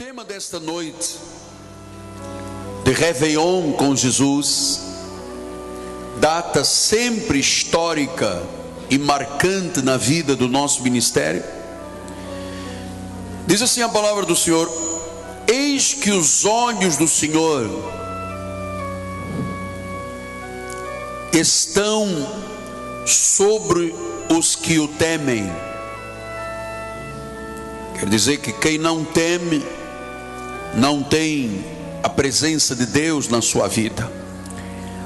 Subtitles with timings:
[0.00, 1.18] tema desta noite
[2.84, 4.80] de Réveillon com Jesus,
[6.18, 8.42] data sempre histórica
[8.88, 11.44] e marcante na vida do nosso ministério,
[13.46, 14.72] diz assim a palavra do Senhor:
[15.46, 17.68] Eis que os olhos do Senhor
[21.30, 22.08] estão
[23.04, 23.94] sobre
[24.34, 25.52] os que o temem.
[27.98, 29.62] Quer dizer que quem não teme,
[30.74, 31.64] não tem
[32.02, 34.10] a presença de Deus na sua vida,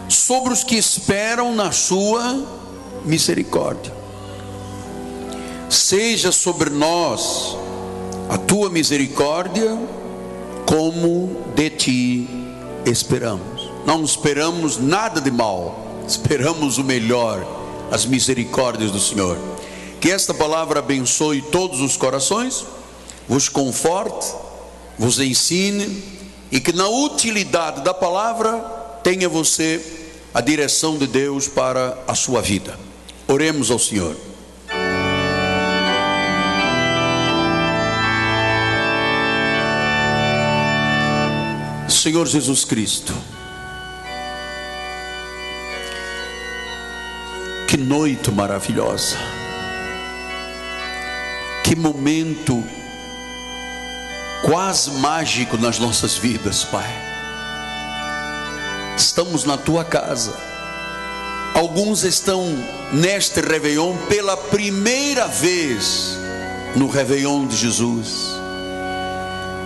[0.08, 2.42] sobre os que esperam na sua
[3.04, 3.92] misericórdia.
[5.68, 7.56] Seja sobre nós
[8.28, 9.76] a tua misericórdia,
[10.66, 12.28] como de ti
[12.86, 13.70] esperamos.
[13.86, 17.44] Não esperamos nada de mal, esperamos o melhor,
[17.90, 19.36] as misericórdias do Senhor.
[20.00, 22.64] Que esta palavra abençoe todos os corações,
[23.28, 24.26] vos conforte,
[24.98, 26.02] vos ensine
[26.50, 28.58] e que na utilidade da palavra
[29.02, 29.80] tenha você
[30.32, 32.78] a direção de Deus para a sua vida.
[33.28, 34.16] Oremos ao Senhor.
[41.88, 43.14] Senhor Jesus Cristo,
[47.66, 49.16] que noite maravilhosa,
[51.62, 52.62] que momento
[54.44, 56.88] quase mágico nas nossas vidas, Pai.
[58.96, 60.34] Estamos na tua casa.
[61.54, 62.44] Alguns estão
[62.92, 66.18] neste Réveillon pela primeira vez
[66.76, 68.34] no Réveillon de Jesus.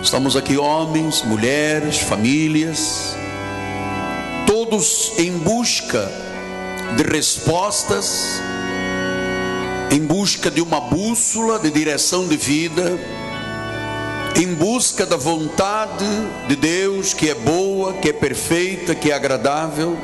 [0.01, 3.15] Estamos aqui, homens, mulheres, famílias,
[4.47, 6.09] todos em busca
[6.95, 8.39] de respostas,
[9.91, 12.97] em busca de uma bússola de direção de vida
[14.39, 16.05] em busca da vontade
[16.47, 19.99] de Deus, que é boa, que é perfeita, que é agradável.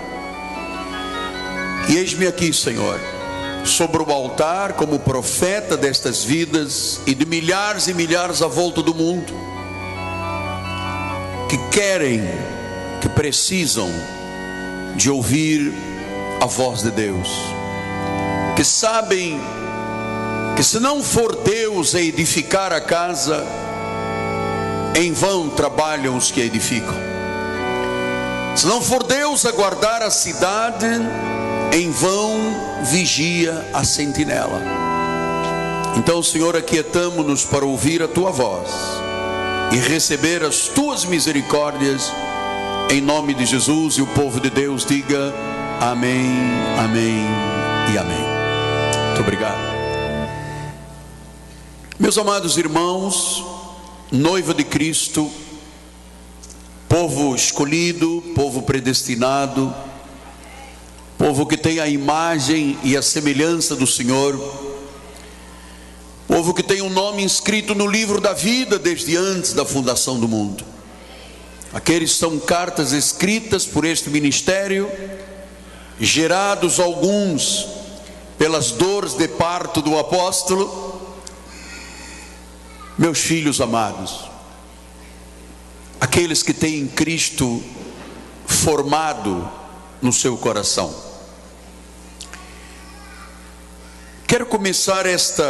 [1.88, 3.00] E eis-me aqui, Senhor,
[3.64, 8.94] sobre o altar, como profeta destas vidas e de milhares e milhares à volta do
[8.94, 9.34] mundo,
[11.50, 12.22] que querem,
[13.00, 13.90] que precisam
[14.98, 15.74] de ouvir
[16.42, 17.30] a voz de Deus,
[18.58, 19.40] que sabem
[20.58, 23.65] que se não for Deus a edificar a casa,
[24.96, 26.96] em vão trabalham os que edificam.
[28.56, 30.88] Se não for Deus a guardar a cidade,
[31.74, 32.40] em vão
[32.84, 34.62] vigia a sentinela.
[35.98, 38.70] Então, Senhor, aquietamo-nos para ouvir a tua voz
[39.74, 42.12] e receber as tuas misericórdias,
[42.90, 43.96] em nome de Jesus.
[43.96, 45.34] E o povo de Deus diga
[45.82, 46.32] amém,
[46.80, 47.26] amém
[47.94, 48.26] e amém.
[49.08, 49.76] Muito obrigado.
[52.00, 53.55] Meus amados irmãos,
[54.12, 55.32] noiva de Cristo,
[56.88, 59.74] povo escolhido, povo predestinado,
[61.18, 64.38] povo que tem a imagem e a semelhança do Senhor,
[66.28, 70.20] povo que tem o um nome inscrito no livro da vida desde antes da fundação
[70.20, 70.64] do mundo.
[71.74, 74.90] Aqueles são cartas escritas por este ministério,
[76.00, 77.68] gerados alguns
[78.38, 80.85] pelas dores de parto do apóstolo,
[82.98, 84.30] meus filhos amados,
[86.00, 87.62] aqueles que têm Cristo
[88.48, 89.50] formado
[90.02, 90.96] no seu coração.
[94.26, 95.44] Quero começar esta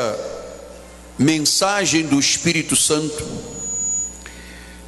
[1.19, 3.23] mensagem do Espírito Santo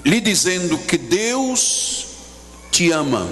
[0.03, 2.07] lhe dizendo que Deus
[2.72, 3.29] te ama,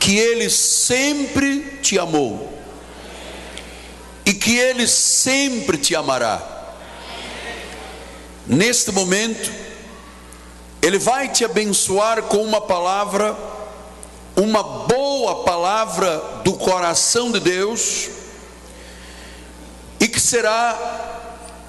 [0.00, 2.58] que Ele sempre te amou
[4.24, 6.51] e que Ele sempre te amará
[8.46, 9.50] neste momento,
[10.80, 13.36] Ele vai te abençoar com uma palavra,
[14.36, 18.08] uma boa palavra do coração de Deus,
[20.00, 20.76] e que será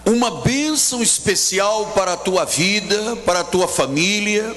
[0.05, 4.55] uma bênção especial para a tua vida, para a tua família,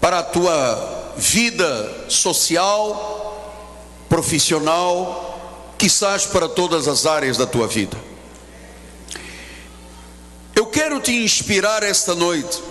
[0.00, 3.12] para a tua vida social,
[4.08, 5.38] profissional,
[5.78, 8.11] quizás para todas as áreas da tua vida.
[10.72, 12.62] Quero te inspirar esta noite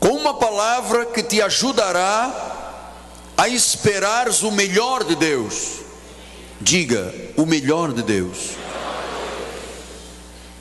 [0.00, 2.72] com uma palavra que te ajudará
[3.36, 5.80] a esperares o melhor de Deus.
[6.58, 8.56] Diga, o melhor de Deus.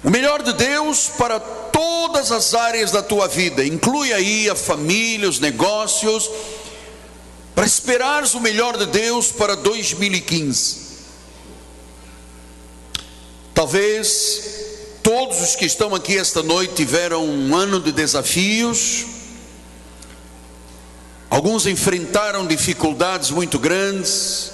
[0.03, 5.29] O melhor de Deus para todas as áreas da tua vida, inclui aí a família,
[5.29, 6.29] os negócios,
[7.55, 10.87] para esperares o melhor de Deus para 2015.
[13.53, 14.66] Talvez
[15.07, 19.05] todos os que estão aqui esta noite tiveram um ano de desafios.
[21.29, 24.51] Alguns enfrentaram dificuldades muito grandes,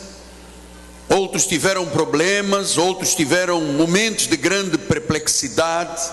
[1.09, 6.03] outros tiveram problemas, outros tiveram momentos de grande perplexidade.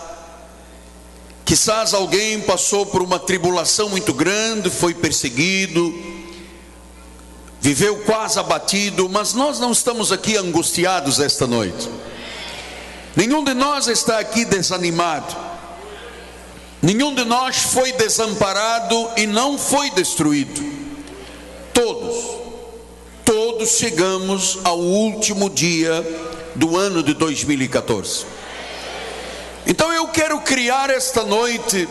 [1.44, 5.92] Quizás alguém passou por uma tribulação muito grande, foi perseguido,
[7.60, 11.90] viveu quase abatido, mas nós não estamos aqui angustiados esta noite.
[13.16, 15.36] Nenhum de nós está aqui desanimado.
[16.82, 20.62] Nenhum de nós foi desamparado e não foi destruído.
[21.74, 22.24] Todos,
[23.24, 26.04] todos chegamos ao último dia
[26.54, 28.24] do ano de 2014.
[29.66, 31.88] Então eu quero criar esta noite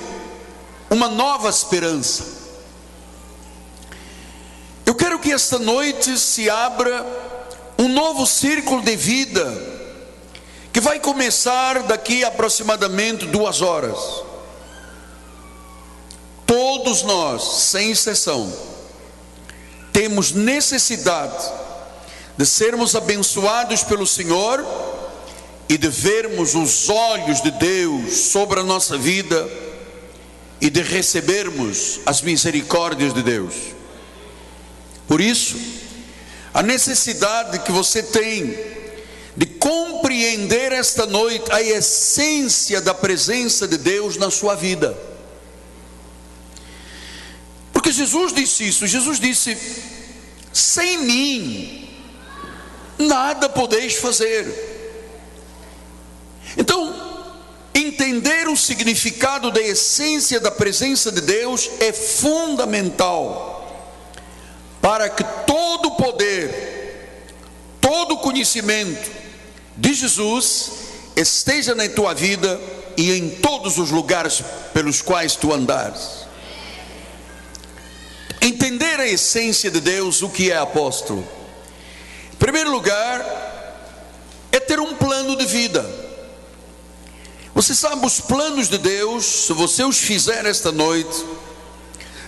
[0.89, 2.39] uma nova esperança.
[4.86, 7.06] Eu quero que esta noite se abra
[7.77, 9.78] um novo círculo de vida,
[10.71, 13.98] que vai começar daqui aproximadamente duas horas.
[16.45, 18.51] Todos nós, sem exceção,
[19.92, 21.51] temos necessidade
[22.38, 24.66] de sermos abençoados pelo Senhor
[25.68, 29.48] e de vermos os olhos de Deus sobre a nossa vida
[30.62, 33.54] e de recebermos as misericórdias de Deus.
[35.07, 35.57] Por isso,
[36.54, 38.78] a necessidade que você tem
[39.39, 44.97] de compreender esta noite a essência da presença de Deus na sua vida.
[47.71, 49.57] Porque Jesus disse isso, Jesus disse:
[50.51, 51.89] sem mim
[52.97, 54.45] nada podeis fazer.
[56.57, 56.94] Então,
[57.74, 63.56] entender o significado da essência da presença de Deus é fundamental
[64.81, 67.07] para que todo poder,
[67.80, 69.19] todo conhecimento
[69.79, 70.71] de Jesus
[71.15, 72.59] esteja na tua vida
[72.97, 74.43] e em todos os lugares
[74.73, 76.27] pelos quais tu andares.
[78.41, 81.25] Entender a essência de Deus, o que é apóstolo?
[82.33, 83.25] Em primeiro lugar,
[84.51, 85.85] é ter um plano de vida.
[87.55, 91.25] Você sabe, os planos de Deus, se você os fizer esta noite,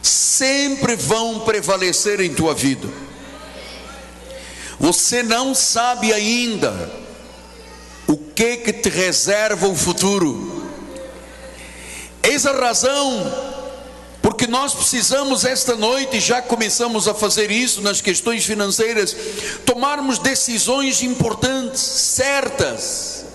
[0.02, 2.88] sempre vão prevalecer em tua vida.
[4.80, 7.02] Você não sabe ainda
[8.42, 10.66] que que te reserva o futuro.
[12.24, 13.52] Eis a razão
[14.20, 19.16] porque nós precisamos esta noite, já começamos a fazer isso nas questões financeiras,
[19.64, 23.26] tomarmos decisões importantes, certas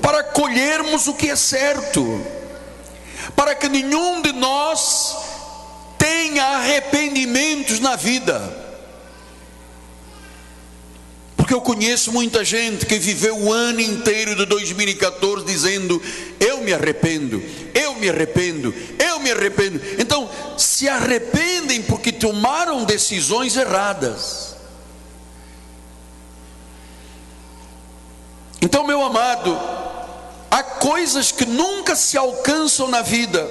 [0.00, 2.02] para colhermos o que é certo,
[3.36, 5.16] para que nenhum de nós
[5.98, 8.61] tenha arrependimentos na vida.
[11.52, 16.00] Porque eu conheço muita gente que viveu o ano inteiro de 2014 dizendo:
[16.40, 17.42] Eu me arrependo,
[17.74, 19.78] eu me arrependo, eu me arrependo.
[19.98, 24.56] Então, se arrependem porque tomaram decisões erradas.
[28.62, 29.54] Então, meu amado,
[30.50, 33.46] há coisas que nunca se alcançam na vida,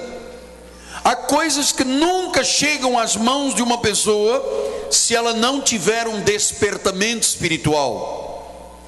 [1.04, 6.20] há coisas que nunca chegam às mãos de uma pessoa se ela não tiver um
[6.20, 8.78] despertamento espiritual,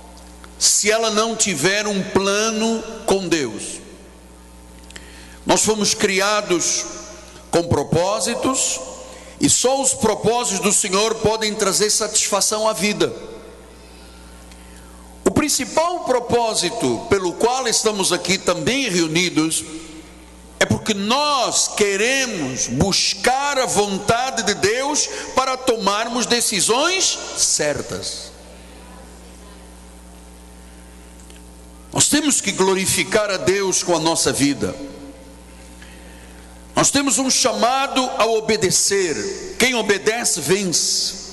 [0.58, 3.80] se ela não tiver um plano com Deus.
[5.44, 6.84] Nós fomos criados
[7.50, 8.80] com propósitos,
[9.40, 13.12] e só os propósitos do Senhor podem trazer satisfação à vida
[15.44, 19.62] principal propósito pelo qual estamos aqui também reunidos
[20.64, 28.32] é porque nós queremos buscar a vontade de Deus para tomarmos decisões certas.
[31.92, 34.74] Nós temos que glorificar a Deus com a nossa vida.
[36.74, 39.56] Nós temos um chamado a obedecer.
[39.58, 41.24] Quem obedece, vence.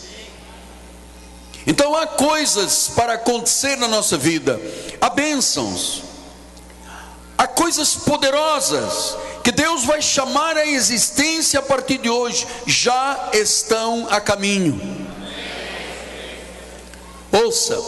[1.65, 4.59] Então há coisas para acontecer na nossa vida,
[5.00, 6.10] há bênçãos,
[7.41, 14.07] há coisas poderosas que Deus vai chamar à existência a partir de hoje, já estão
[14.12, 14.79] a caminho.
[17.31, 17.79] Ouça,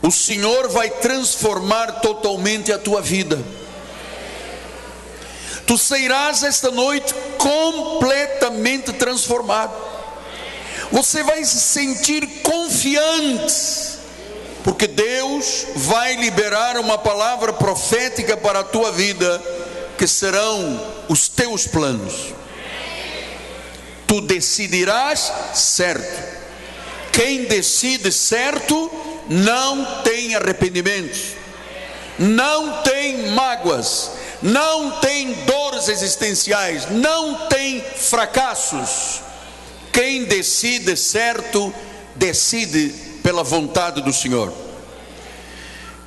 [0.00, 3.42] o Senhor vai transformar totalmente a tua vida.
[5.66, 9.94] Tu sairás esta noite completamente transformado
[10.94, 13.93] você vai se sentir confiante,
[14.64, 19.40] porque Deus vai liberar uma palavra profética para a tua vida,
[19.98, 22.32] que serão os teus planos.
[24.06, 26.34] Tu decidirás certo.
[27.12, 28.90] Quem decide certo
[29.28, 31.34] não tem arrependimentos.
[32.16, 39.20] não tem mágoas, não tem dores existenciais, não tem fracassos.
[39.92, 41.74] Quem decide certo,
[42.14, 44.52] decide pela vontade do Senhor.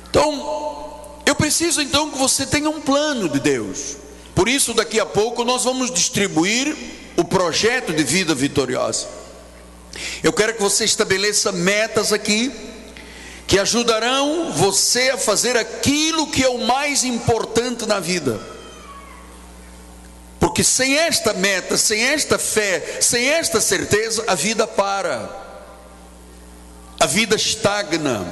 [0.08, 3.96] Então, eu preciso então que você tenha um plano de Deus.
[4.36, 6.76] Por isso, daqui a pouco nós vamos distribuir
[7.16, 9.08] o projeto de vida vitoriosa.
[10.22, 12.52] Eu quero que você estabeleça metas aqui
[13.48, 18.38] que ajudarão você a fazer aquilo que é o mais importante na vida.
[20.38, 25.47] Porque sem esta meta, sem esta fé, sem esta certeza, a vida para,
[26.98, 28.26] a vida estagna.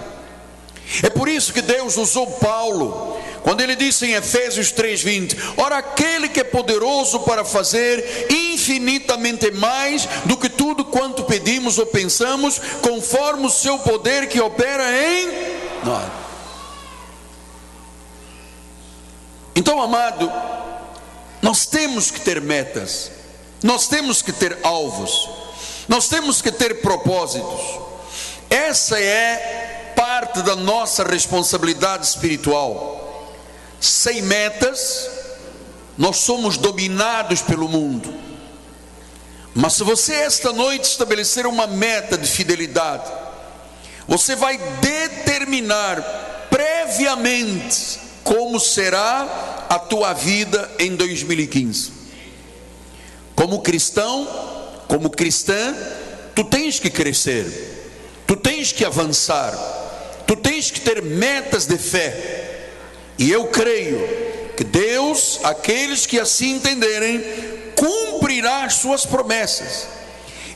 [1.02, 6.28] É por isso que Deus usou Paulo, quando ele disse em Efésios 3:20: Ora, aquele
[6.28, 13.46] que é poderoso para fazer infinitamente mais do que tudo quanto pedimos ou pensamos, conforme
[13.46, 15.28] o seu poder que opera em
[15.85, 16.26] nós.
[19.56, 20.30] Então, amado,
[21.42, 23.11] nós temos que ter metas,
[23.62, 25.28] nós temos que ter alvos,
[25.88, 27.87] nós temos que ter propósitos.
[28.50, 33.32] Essa é parte da nossa responsabilidade espiritual.
[33.80, 35.10] Sem metas,
[35.96, 38.14] nós somos dominados pelo mundo.
[39.54, 43.10] Mas se você esta noite estabelecer uma meta de fidelidade,
[44.06, 46.02] você vai determinar
[46.50, 51.92] previamente como será a tua vida em 2015.
[53.34, 54.26] Como cristão,
[54.86, 55.74] como cristã,
[56.34, 57.75] tu tens que crescer,
[58.26, 59.54] tu tens que avançar,
[60.26, 62.54] tu tens que ter metas de fé.
[63.18, 63.99] E eu creio
[64.56, 67.23] que Deus, aqueles que assim entenderem,
[67.75, 69.87] cumprirá as suas promessas.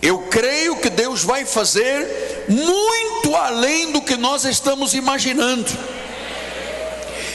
[0.03, 5.71] Eu creio que Deus vai fazer muito além do que nós estamos imaginando.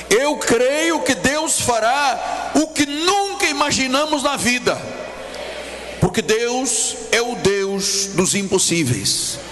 [0.09, 4.79] Eu creio que Deus fará o que nunca imaginamos na vida,
[5.99, 9.44] porque Deus é o Deus dos impossíveis.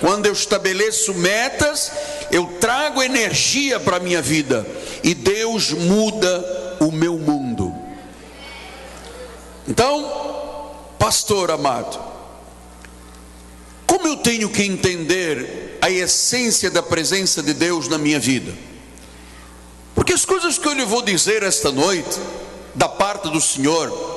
[0.00, 1.90] Quando eu estabeleço metas,
[2.30, 4.66] eu trago energia para a minha vida
[5.02, 7.74] e Deus muda o meu mundo.
[9.66, 11.98] Então, pastor amado,
[13.86, 18.52] como eu tenho que entender a essência da presença de Deus na minha vida?
[19.94, 22.20] Porque as coisas que eu lhe vou dizer esta noite,
[22.74, 24.15] da parte do Senhor,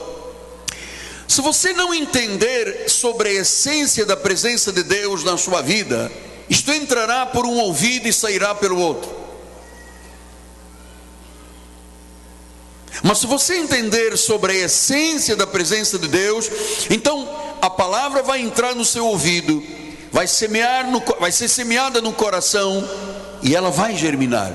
[1.30, 6.12] se você não entender sobre a essência da presença de Deus na sua vida,
[6.50, 9.16] isto entrará por um ouvido e sairá pelo outro.
[13.04, 16.50] Mas se você entender sobre a essência da presença de Deus,
[16.90, 17.30] então
[17.62, 19.64] a palavra vai entrar no seu ouvido,
[20.12, 22.84] vai semear no, vai ser semeada no coração
[23.44, 24.52] e ela vai germinar.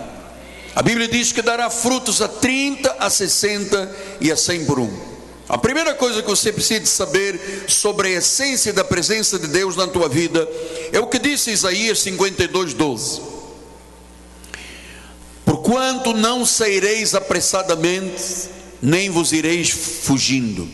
[0.75, 5.14] A Bíblia diz que dará frutos a 30, a 60 e a 100 por um.
[5.47, 9.87] A primeira coisa que você precisa saber sobre a essência da presença de Deus na
[9.87, 10.49] tua vida
[10.91, 13.21] é o que disse Isaías 52, 12.
[15.45, 18.49] Porquanto não saireis apressadamente,
[18.81, 20.67] nem vos ireis fugindo.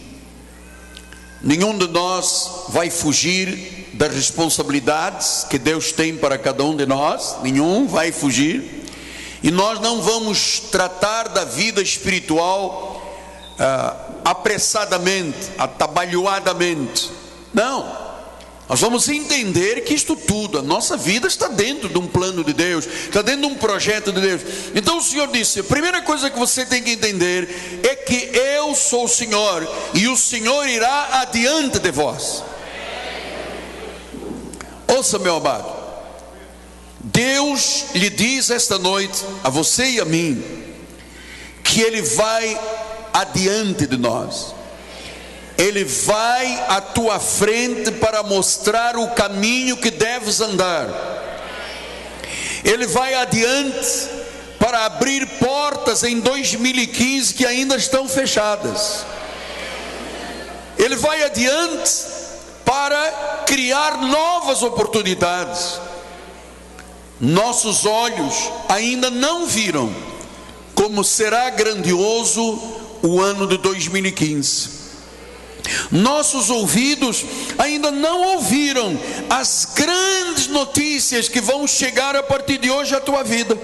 [1.42, 7.38] Nenhum de nós vai fugir das responsabilidades que Deus tem para cada um de nós,
[7.42, 8.84] nenhum vai fugir.
[9.42, 13.00] E nós não vamos tratar da vida espiritual
[13.60, 17.10] ah, apressadamente, atabalhoadamente.
[17.52, 18.10] Não.
[18.66, 22.52] Nós vamos entender que isto tudo, a nossa vida está dentro de um plano de
[22.52, 24.40] Deus, está dentro de um projeto de Deus.
[24.74, 28.74] Então o Senhor disse: a primeira coisa que você tem que entender é que eu
[28.74, 32.44] sou o Senhor e o Senhor irá adiante de vós.
[34.86, 35.68] Ouça, meu amado,
[37.00, 40.42] Deus lhe diz esta noite, a você e a mim,
[41.64, 42.58] que Ele vai
[43.12, 44.54] adiante de nós.
[45.58, 50.88] Ele vai à tua frente para mostrar o caminho que deves andar.
[52.64, 54.08] Ele vai adiante
[54.58, 59.04] para abrir portas em 2015 que ainda estão fechadas.
[60.78, 62.06] Ele vai adiante
[62.64, 65.78] para criar novas oportunidades.
[67.20, 68.34] Nossos olhos
[68.68, 69.94] ainda não viram
[70.74, 74.80] como será grandioso o ano de 2015
[75.90, 77.25] nossos ouvidos
[77.59, 83.23] ainda não ouviram as grandes notícias que vão chegar a partir de hoje à tua
[83.23, 83.57] vida.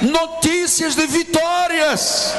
[0.00, 2.34] Notícias de vitórias.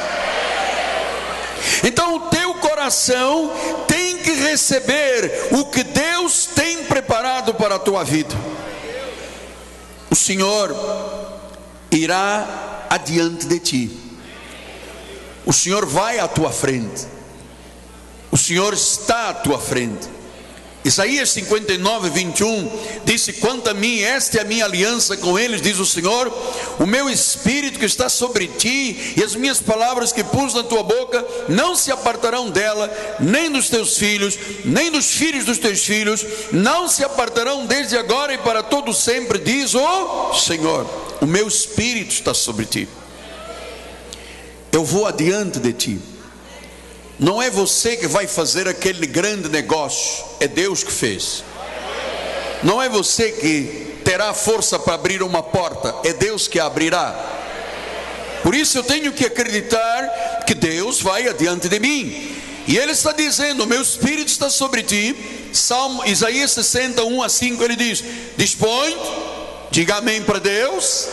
[1.83, 3.51] Então o teu coração
[3.87, 8.35] tem que receber o que Deus tem preparado para a tua vida.
[10.09, 10.75] O Senhor
[11.91, 14.04] irá adiante de ti.
[15.45, 17.05] O Senhor vai à tua frente.
[18.31, 20.15] O Senhor está à tua frente.
[20.85, 22.69] Isaías 59, 21
[23.03, 26.31] disse: Quanto a mim, esta é a minha aliança com eles, diz o Senhor.
[26.79, 30.83] O meu espírito que está sobre ti e as minhas palavras que pus na tua
[30.83, 36.23] boca não se apartarão dela, nem dos teus filhos, nem dos filhos dos teus filhos,
[36.51, 40.85] não se apartarão desde agora e para todo sempre, diz o Senhor.
[41.19, 42.87] O meu espírito está sobre ti.
[44.75, 46.01] Eu vou adiante de ti.
[47.17, 51.45] Não é você que vai fazer aquele grande negócio, é Deus que fez.
[52.61, 57.15] Não é você que terá força para abrir uma porta, é Deus que abrirá.
[58.43, 62.35] Por isso eu tenho que acreditar que Deus vai adiante de mim.
[62.67, 65.15] E ele está dizendo: meu espírito está sobre ti.
[65.53, 68.03] Salmo Isaías 61 a 5 ele diz:
[68.35, 68.93] Dispõe,
[69.71, 71.07] diga amém para Deus.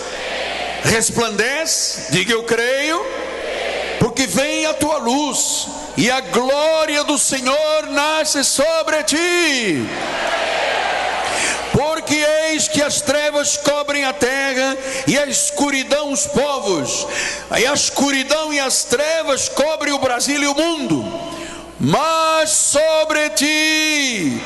[0.82, 3.00] Resplandece, diga eu creio,
[4.02, 9.86] porque vem a tua luz e a glória do Senhor nasce sobre ti.
[11.70, 17.06] Porque eis que as trevas cobrem a terra e a escuridão os povos,
[17.56, 21.04] e a escuridão e as trevas cobrem o Brasil e o mundo,
[21.78, 24.42] mas sobre ti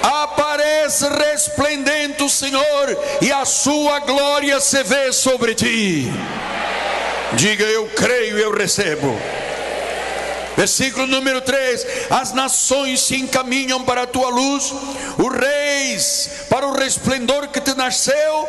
[0.00, 6.08] aparece resplendente o Senhor e a sua glória se vê sobre ti.
[7.32, 9.18] Diga eu creio, eu recebo.
[10.56, 14.72] Versículo número 3: As nações se encaminham para a tua luz,
[15.18, 18.48] os reis para o resplendor que te nasceu.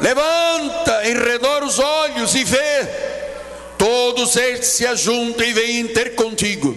[0.00, 2.86] Levanta em redor os olhos e vê,
[3.78, 6.76] todos estes se ajuntam e vêm ter contigo.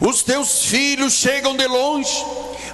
[0.00, 2.24] Os teus filhos chegam de longe,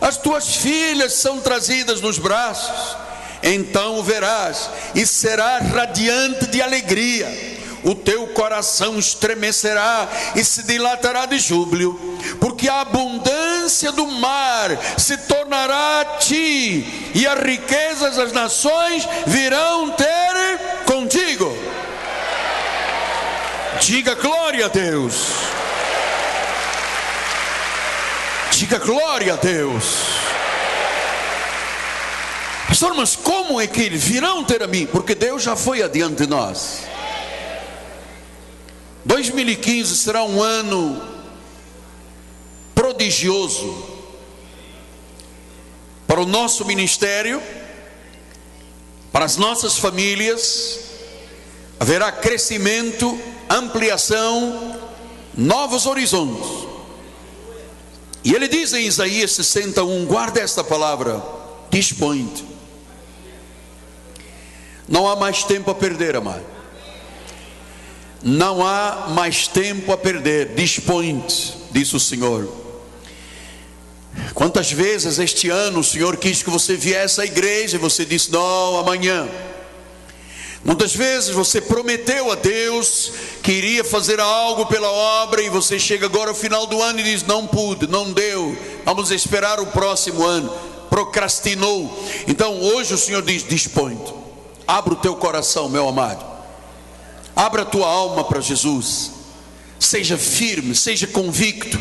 [0.01, 2.97] as tuas filhas são trazidas nos braços.
[3.43, 7.54] Então o verás e serás radiante de alegria
[7.85, 11.99] o teu coração estremecerá e se dilatará de júbilo,
[12.41, 19.91] porque a abundância do mar se tornará a ti, e as riquezas das nações virão
[19.91, 21.55] ter contigo.
[23.81, 25.15] Diga glória a Deus.
[28.53, 30.25] Diga glória a Deus.
[32.69, 34.87] Pastor, mas como é que eles virão ter a mim?
[34.87, 36.94] Porque Deus já foi adiante de nós.
[39.05, 41.01] 2015 será um ano
[42.75, 43.95] prodigioso
[46.07, 47.43] para o nosso ministério,
[49.13, 50.81] para as nossas famílias.
[51.79, 53.19] Haverá crescimento,
[53.51, 54.81] ampliação,
[55.37, 56.69] novos horizontes.
[58.23, 61.23] E ele diz em Isaías 61: guarda esta palavra,
[61.69, 62.45] dispõe-te.
[64.89, 66.54] Não há mais tempo a perder, amado.
[68.25, 72.49] Não há mais tempo a perder, dispõe-te, disse o Senhor.
[74.33, 78.33] Quantas vezes este ano o Senhor quis que você viesse à igreja e você disse:
[78.33, 79.29] Não, amanhã.
[80.65, 86.07] Muitas vezes você prometeu a Deus que iria fazer algo pela obra e você chega
[86.07, 88.57] agora ao final do ano e diz: Não pude, não deu,
[88.87, 90.51] vamos esperar o próximo ano.
[90.89, 92.03] Procrastinou.
[92.27, 94.15] Então hoje o Senhor diz: Dispõe-te,
[94.67, 96.34] abra o teu coração, meu amado.
[97.37, 99.11] Abra a tua alma para Jesus.
[99.79, 101.81] Seja firme, seja convicto.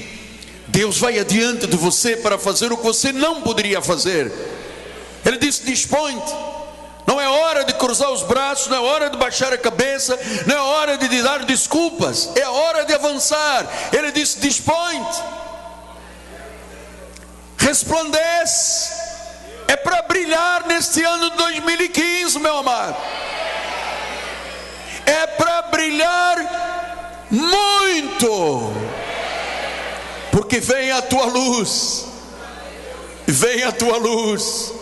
[0.67, 4.31] Deus vai adiante de você para fazer o que você não poderia fazer.
[5.23, 6.33] Ele disse: dispõe-te.
[7.05, 10.55] Não é hora de cruzar os braços, não é hora de baixar a cabeça, não
[10.55, 13.69] é hora de dar desculpas, é hora de avançar.
[13.91, 15.21] Ele disse: dispõe-te,
[17.57, 18.93] resplandece,
[19.67, 22.97] é para brilhar neste ano de 2015, meu amado
[25.05, 28.73] é para brilhar muito,
[30.31, 32.05] porque vem a tua luz,
[33.27, 34.73] vem a tua luz.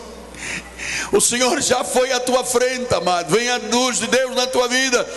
[1.11, 3.33] O Senhor já foi à tua frente, amado.
[3.33, 5.07] Vem a luz de Deus na tua vida.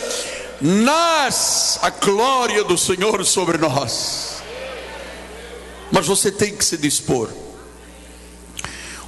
[0.61, 4.43] Nasce a glória do Senhor sobre nós.
[5.90, 7.31] Mas você tem que se dispor.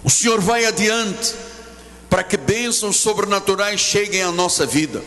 [0.05, 1.35] O Senhor vai adiante
[2.09, 5.03] para que bênçãos sobrenaturais cheguem à nossa vida.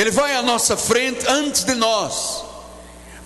[0.00, 2.42] Ele vai à nossa frente antes de nós,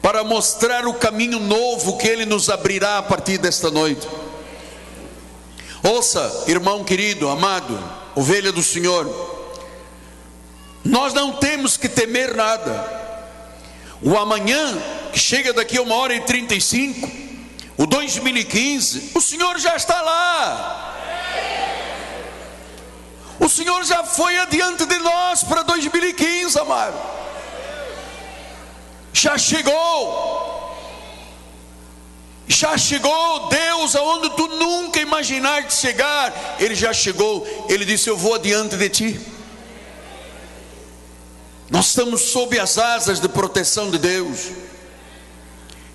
[0.02, 4.08] para mostrar o caminho novo que Ele nos abrirá a partir desta noite.
[5.84, 7.78] Ouça, irmão querido, amado,
[8.16, 9.06] ovelha do Senhor,
[10.84, 12.72] nós não temos que temer nada.
[14.02, 14.76] O amanhã,
[15.12, 17.08] que chega daqui a uma hora e trinta e cinco,
[17.76, 20.93] o 2015, o Senhor já está lá.
[23.44, 26.98] O Senhor já foi adiante de nós para 2015, amado.
[29.12, 30.74] Já chegou.
[32.48, 36.57] Já chegou Deus aonde tu nunca imaginaste chegar.
[36.59, 37.46] Ele já chegou.
[37.68, 39.20] Ele disse: Eu vou adiante de ti.
[41.68, 44.52] Nós estamos sob as asas de proteção de Deus.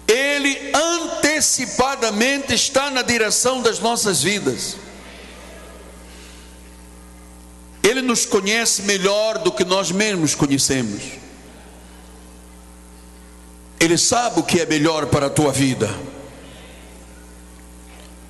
[0.08, 4.78] Ele antecipadamente está na direção das nossas vidas.
[7.82, 11.02] Ele nos conhece melhor do que nós mesmos conhecemos.
[13.80, 15.90] Ele sabe o que é melhor para a tua vida.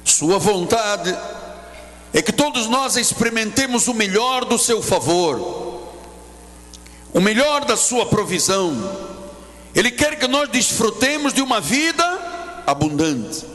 [0.03, 1.15] Sua vontade
[2.13, 5.93] é que todos nós experimentemos o melhor do seu favor,
[7.13, 9.09] o melhor da sua provisão.
[9.73, 12.03] Ele quer que nós desfrutemos de uma vida
[12.65, 13.45] abundante.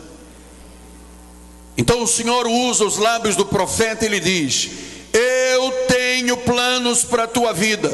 [1.76, 4.70] Então o Senhor usa os lábios do profeta e ele diz:
[5.14, 7.88] Eu tenho planos para a tua vida.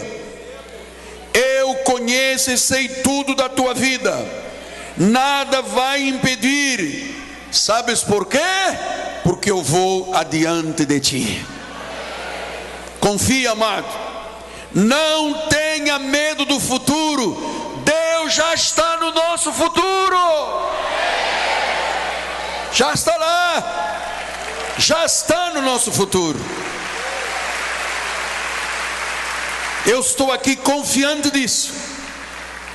[1.32, 4.16] Eu conheço e sei tudo da tua vida.
[4.96, 7.14] Nada vai impedir.
[7.52, 8.38] Sabes por quê?
[9.22, 11.46] Porque eu vou adiante de ti.
[12.98, 13.86] Confia, amado.
[14.72, 17.60] Não tenha medo do futuro
[18.20, 20.18] Deus já está no nosso futuro.
[22.72, 24.74] Já está lá.
[24.78, 26.38] Já está no nosso futuro.
[29.86, 31.72] Eu estou aqui confiante disso.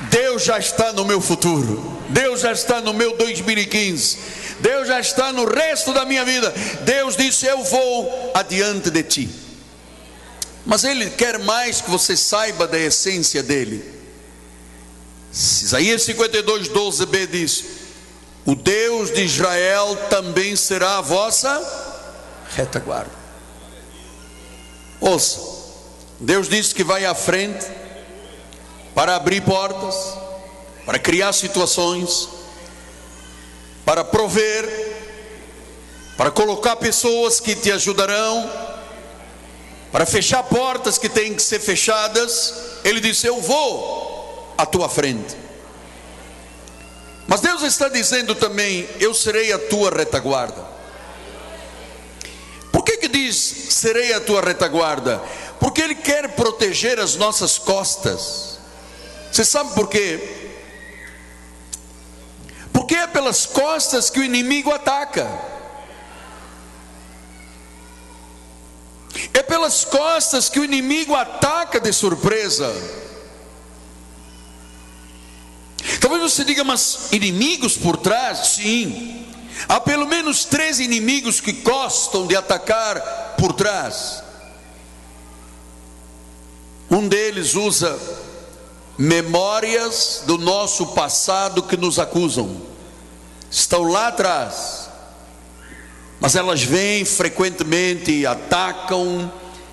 [0.09, 1.95] Deus já está no meu futuro.
[2.09, 4.17] Deus já está no meu 2015.
[4.59, 6.53] Deus já está no resto da minha vida.
[6.81, 9.29] Deus disse: Eu vou adiante de ti.
[10.65, 13.93] Mas Ele quer mais que você saiba da essência dele.
[15.31, 17.63] Isaías 52, 12b diz:
[18.45, 21.61] O Deus de Israel também será a vossa
[22.55, 23.11] retaguarda.
[25.01, 25.39] Ouça,
[26.19, 27.65] Deus disse que vai à frente
[28.93, 30.13] para abrir portas,
[30.85, 32.29] para criar situações,
[33.83, 34.95] para prover,
[36.15, 38.49] para colocar pessoas que te ajudarão,
[39.91, 42.53] para fechar portas que têm que ser fechadas.
[42.85, 45.35] Ele disse: Eu vou à tua frente.
[47.27, 50.63] Mas Deus está dizendo também: Eu serei a tua retaguarda.
[52.71, 55.21] Por que, que diz serei a tua retaguarda?
[55.59, 58.59] Porque Ele quer proteger as nossas costas.
[59.31, 60.51] Você sabe por quê?
[62.71, 65.27] Porque é pelas costas que o inimigo ataca.
[69.33, 72.73] É pelas costas que o inimigo ataca de surpresa.
[75.99, 78.49] Talvez você diga, mas inimigos por trás?
[78.49, 79.25] Sim.
[79.67, 84.24] Há pelo menos três inimigos que gostam de atacar por trás.
[86.95, 87.99] Um deles usa
[88.97, 92.55] memórias do nosso passado que nos acusam.
[93.51, 94.89] Estão lá atrás.
[96.21, 99.29] Mas elas vêm frequentemente atacam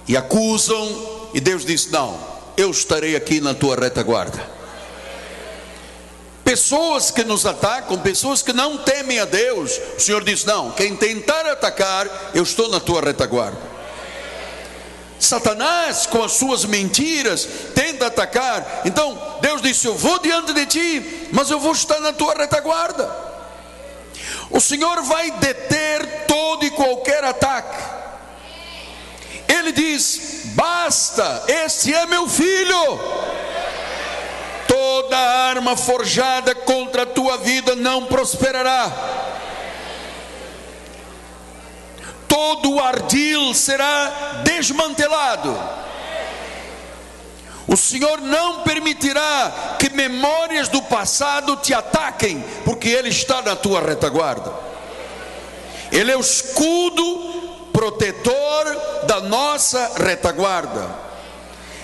[0.08, 1.30] e acusam.
[1.32, 2.18] E Deus diz: Não,
[2.56, 4.50] eu estarei aqui na tua retaguarda
[6.44, 9.80] pessoas que nos atacam, pessoas que não temem a Deus.
[9.96, 13.71] O Senhor diz: Não, quem tentar atacar, eu estou na tua retaguarda.
[15.24, 18.82] Satanás, com as suas mentiras, tenta atacar.
[18.84, 23.10] Então, Deus disse: Eu vou diante de ti, mas eu vou estar na tua retaguarda.
[24.50, 27.78] O Senhor vai deter todo e qualquer ataque.
[29.48, 33.32] Ele diz: Basta, este é meu filho
[34.72, 38.90] toda arma forjada contra a tua vida não prosperará.
[42.42, 45.56] Todo o ardil será desmantelado.
[47.68, 53.80] O Senhor não permitirá que memórias do passado te ataquem, porque Ele está na tua
[53.80, 54.52] retaguarda.
[55.92, 60.90] Ele é o escudo protetor da nossa retaguarda.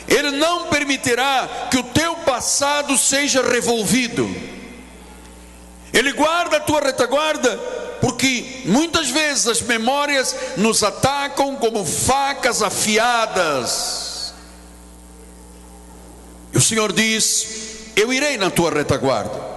[0.08, 4.28] Ele não permitirá que o teu passado seja revolvido.
[5.92, 7.60] Ele guarda a tua retaguarda,
[8.00, 14.32] porque muitas vezes as memórias nos atacam como facas afiadas.
[16.52, 19.48] E o Senhor diz: Eu irei na tua retaguarda.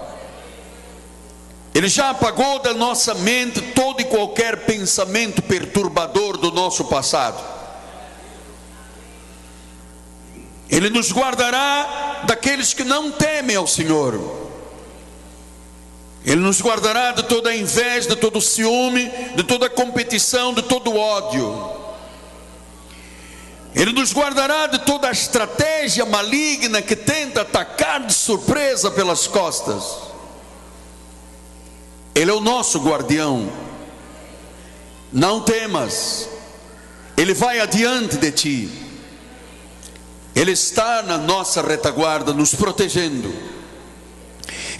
[1.74, 7.42] Ele já apagou da nossa mente todo e qualquer pensamento perturbador do nosso passado.
[10.68, 14.41] Ele nos guardará daqueles que não temem ao Senhor.
[16.24, 21.82] Ele nos guardará de toda inveja, de todo ciúme, de toda competição, de todo ódio.
[23.74, 30.12] Ele nos guardará de toda a estratégia maligna que tenta atacar de surpresa pelas costas.
[32.14, 33.50] Ele é o nosso guardião.
[35.12, 36.28] Não temas,
[37.16, 38.70] Ele vai adiante de ti.
[40.34, 43.51] Ele está na nossa retaguarda, nos protegendo.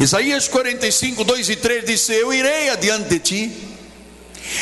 [0.00, 3.52] Isaías 45, 2 e 3 diz: Eu irei adiante de ti,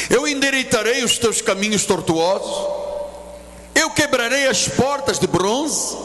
[0.08, 2.80] eu endireitarei os teus caminhos tortuosos
[3.74, 5.96] eu quebrarei as portas de bronze,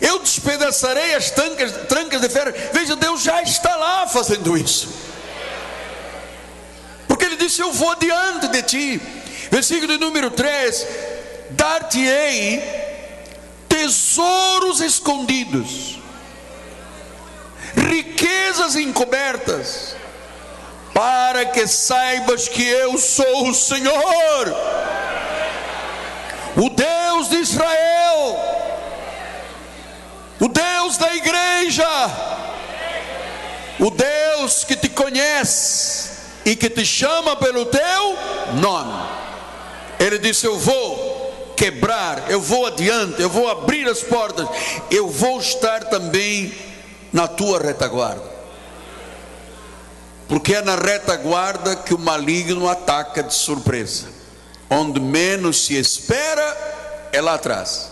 [0.00, 2.52] eu despedaçarei as trancas, trancas de ferro.
[2.72, 4.88] Veja, Deus já está lá fazendo isso,
[7.06, 9.00] porque Ele disse: Eu vou diante de ti.
[9.50, 10.86] Versículo número 3:
[11.50, 12.62] Dar-te-ei
[13.68, 15.95] tesouros escondidos,
[17.76, 19.94] riquezas encobertas,
[20.92, 24.54] para que saibas que eu sou o Senhor
[26.56, 28.38] o Deus de Israel,
[30.40, 31.86] o Deus da igreja,
[33.78, 36.10] o Deus que te conhece
[36.46, 38.18] e que te chama pelo teu
[38.54, 39.06] nome.
[40.00, 44.48] Ele disse: Eu vou quebrar, eu vou adiante, eu vou abrir as portas,
[44.90, 46.54] eu vou estar também
[47.16, 48.36] na tua retaguarda.
[50.28, 54.16] Porque é na retaguarda que o maligno ataca de surpresa
[54.68, 57.90] onde menos se espera é lá atrás.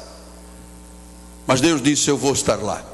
[1.47, 2.85] Mas Deus disse: Eu vou estar lá.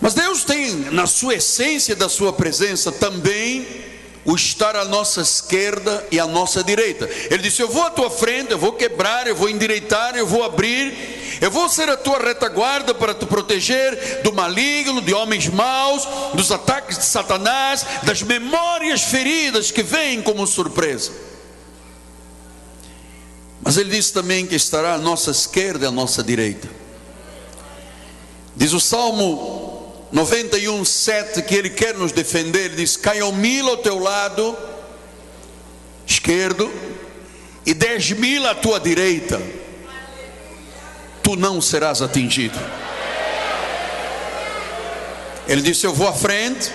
[0.00, 3.66] Mas Deus tem na sua essência da sua presença também
[4.24, 7.08] o estar à nossa esquerda e à nossa direita.
[7.30, 10.44] Ele disse: Eu vou à tua frente, eu vou quebrar, eu vou endireitar, eu vou
[10.44, 16.06] abrir, eu vou ser a tua retaguarda para te proteger do maligno, de homens maus,
[16.34, 21.12] dos ataques de Satanás, das memórias feridas que vêm como surpresa.
[23.62, 26.68] Mas ele disse também que estará à nossa esquerda e à nossa direita.
[28.54, 32.66] Diz o Salmo 91, 7 que ele quer nos defender.
[32.66, 34.56] Ele diz: Caiam mil ao teu lado
[36.06, 36.70] esquerdo
[37.64, 39.40] e dez mil à tua direita,
[41.24, 42.56] tu não serás atingido.
[45.48, 46.70] Ele disse: Eu vou à frente,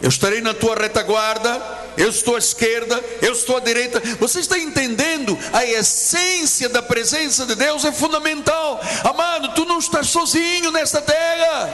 [0.00, 4.00] eu estarei na tua retaguarda eu estou à esquerda, eu estou à direita.
[4.18, 5.38] Você está entendendo?
[5.52, 8.80] A essência da presença de Deus é fundamental.
[9.04, 11.72] Amado, tu não estás sozinho nesta terra.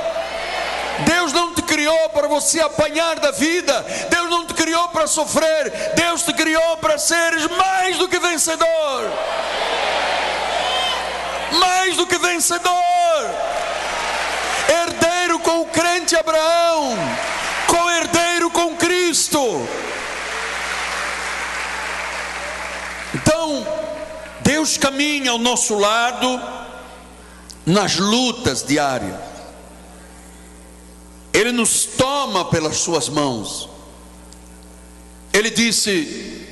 [1.07, 3.85] Deus não te criou para você apanhar da vida.
[4.11, 5.73] Deus não te criou para sofrer.
[5.95, 9.11] Deus te criou para seres mais do que vencedor.
[11.59, 13.25] Mais do que vencedor.
[14.69, 16.97] Herdeiro com o crente Abraão.
[17.67, 19.67] Co-herdeiro com Cristo.
[23.15, 23.67] Então,
[24.41, 26.41] Deus caminha ao nosso lado
[27.67, 29.17] nas lutas diárias.
[31.33, 33.69] Ele nos toma pelas suas mãos.
[35.33, 36.47] Ele disse: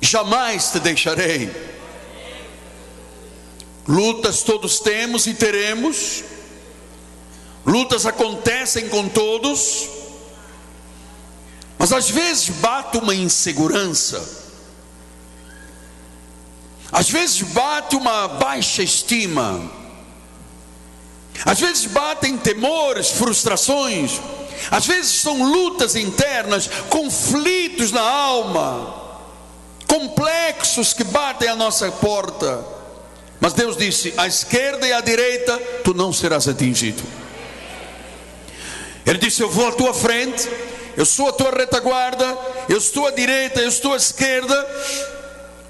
[0.00, 1.77] Jamais te deixarei.
[3.88, 6.22] Lutas todos temos e teremos.
[7.66, 9.88] Lutas acontecem com todos.
[11.78, 14.38] Mas às vezes bate uma insegurança
[16.90, 19.70] às vezes bate uma baixa estima,
[21.44, 24.20] às vezes batem temores, frustrações,
[24.70, 28.94] às vezes são lutas internas, conflitos na alma,
[29.86, 32.77] complexos que batem à nossa porta.
[33.40, 37.02] Mas Deus disse: à esquerda e à direita tu não serás atingido.
[39.06, 40.48] Ele disse: Eu vou à tua frente,
[40.96, 42.36] eu sou a tua retaguarda,
[42.68, 44.68] eu estou à direita, eu estou à esquerda,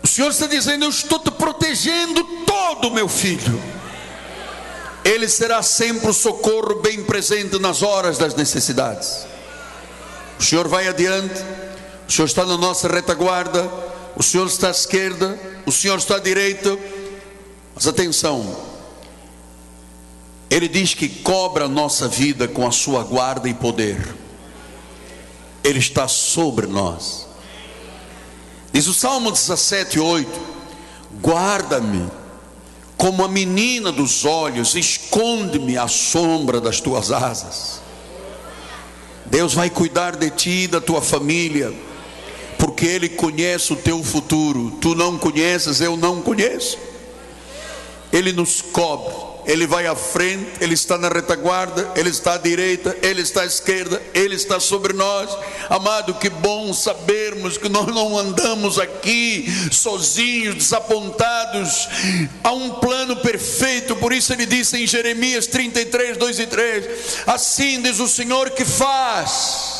[0.03, 3.63] o Senhor está dizendo: Eu estou te protegendo todo, meu filho.
[5.05, 9.27] Ele será sempre o socorro bem presente nas horas das necessidades.
[10.39, 11.43] O Senhor vai adiante,
[12.09, 13.71] o Senhor está na nossa retaguarda,
[14.17, 16.77] o Senhor está à esquerda, o Senhor está à direita.
[17.79, 18.57] Mas atenção,
[20.51, 24.17] Ele diz que cobra a nossa vida com a sua guarda e poder.
[25.63, 27.29] Ele está sobre nós.
[28.73, 30.29] Diz o Salmo 17, 8:
[31.23, 32.11] Guarda-me
[32.97, 37.81] como a menina dos olhos, esconde-me à sombra das tuas asas.
[39.27, 41.73] Deus vai cuidar de ti e da tua família,
[42.59, 44.73] porque Ele conhece o teu futuro.
[44.81, 46.88] Tu não conheces, eu não conheço.
[48.13, 49.15] Ele nos cobre,
[49.47, 53.47] Ele vai à frente, Ele está na retaguarda, Ele está à direita, Ele está à
[53.47, 55.31] esquerda, Ele está sobre nós.
[55.69, 61.89] Amado, que bom sabermos que nós não andamos aqui sozinhos, desapontados.
[62.43, 66.87] Há um plano perfeito, por isso Ele disse em Jeremias 33, 2 e 3:
[67.27, 69.78] Assim diz o Senhor que faz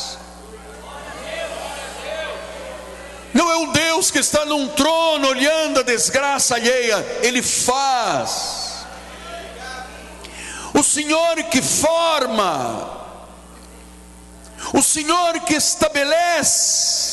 [3.33, 8.69] Não é um Deus que está num trono olhando a desgraça alheia, Ele faz.
[10.73, 12.89] O Senhor que forma,
[14.73, 17.09] o Senhor que estabelece.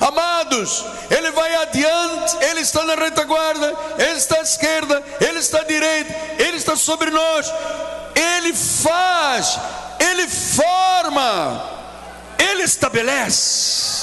[0.00, 5.64] Amados, Ele vai adiante, Ele está na retaguarda, Ele está à esquerda, Ele está à
[5.64, 7.50] direita, Ele está sobre nós,
[8.14, 9.58] Ele faz,
[9.98, 11.64] Ele forma,
[12.38, 13.99] Ele estabelece.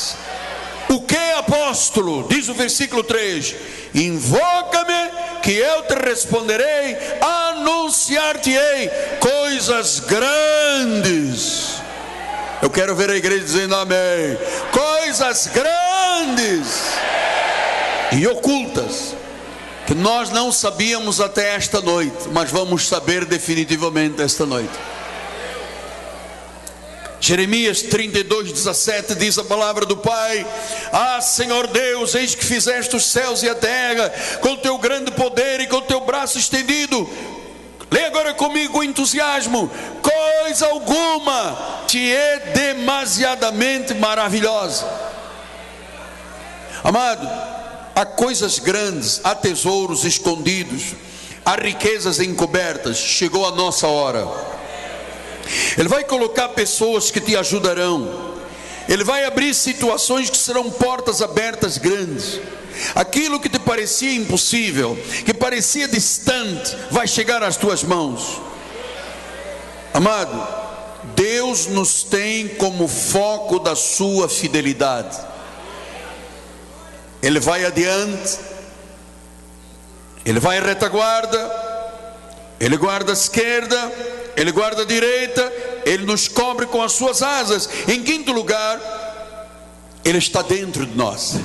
[0.90, 2.28] O que, apóstolo?
[2.30, 3.56] Diz o versículo 3:
[3.94, 11.76] Invoca-me, que eu te responderei, anunciar-te-ei coisas grandes.
[12.62, 14.38] Eu quero ver a igreja dizendo amém.
[14.72, 16.94] Coisas grandes
[18.12, 19.16] e ocultas
[19.86, 24.74] que nós não sabíamos até esta noite, mas vamos saber definitivamente esta noite.
[27.28, 30.48] Jeremias 32, 17 diz a palavra do Pai:
[30.94, 34.10] Ah, Senhor Deus, eis que fizeste os céus e a terra
[34.40, 37.06] com o teu grande poder e com o teu braço estendido.
[37.92, 39.70] Lê agora comigo com entusiasmo:
[40.02, 44.88] coisa alguma te é demasiadamente maravilhosa.
[46.82, 47.30] Amado,
[47.94, 50.94] há coisas grandes, há tesouros escondidos,
[51.44, 52.96] há riquezas encobertas.
[52.96, 54.57] Chegou a nossa hora
[55.78, 58.36] ele vai colocar pessoas que te ajudarão.
[58.88, 62.40] Ele vai abrir situações que serão portas abertas grandes.
[62.96, 68.40] Aquilo que te parecia impossível, que parecia distante, vai chegar às tuas mãos.
[69.94, 70.48] Amado,
[71.16, 75.18] Deus nos tem como foco da sua fidelidade.
[77.22, 78.38] Ele vai adiante,
[80.26, 81.52] ele vai à retaguarda,
[82.60, 83.92] ele guarda a esquerda,
[84.38, 85.52] ele guarda a direita,
[85.84, 87.68] Ele nos cobre com as suas asas.
[87.88, 88.80] Em quinto lugar,
[90.06, 91.38] Ele está dentro de nós.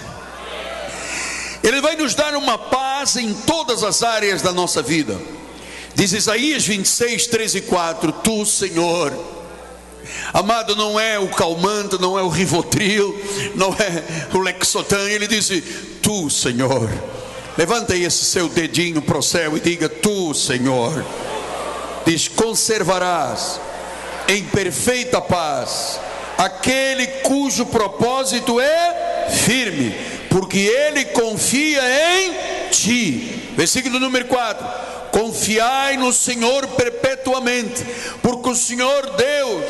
[1.64, 5.18] Ele vai nos dar uma paz em todas as áreas da nossa vida.
[5.94, 9.10] Diz Isaías 26, 3 e 4: Tu, Senhor,
[10.34, 13.18] amado, não é o calmante, não é o rivotril,
[13.54, 15.50] não é o lexotan, ele diz:
[16.02, 16.90] Tu, Senhor,
[17.56, 21.02] levanta aí esse seu dedinho para o céu e diga: Tu, Senhor
[22.04, 23.60] diz: conservarás
[24.28, 26.00] em perfeita paz
[26.38, 29.94] aquele cujo propósito é firme,
[30.28, 33.52] porque ele confia em ti.
[33.56, 34.66] Versículo número 4:
[35.10, 37.84] Confiai no Senhor perpetuamente,
[38.22, 39.64] porque o Senhor Deus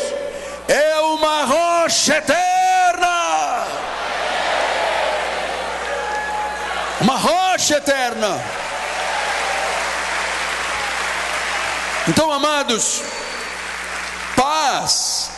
[0.68, 3.66] é uma rocha eterna.
[7.00, 8.61] Uma rocha eterna
[12.08, 13.00] Então, amados,
[14.34, 15.30] paz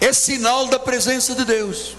[0.00, 1.94] é sinal da presença de Deus.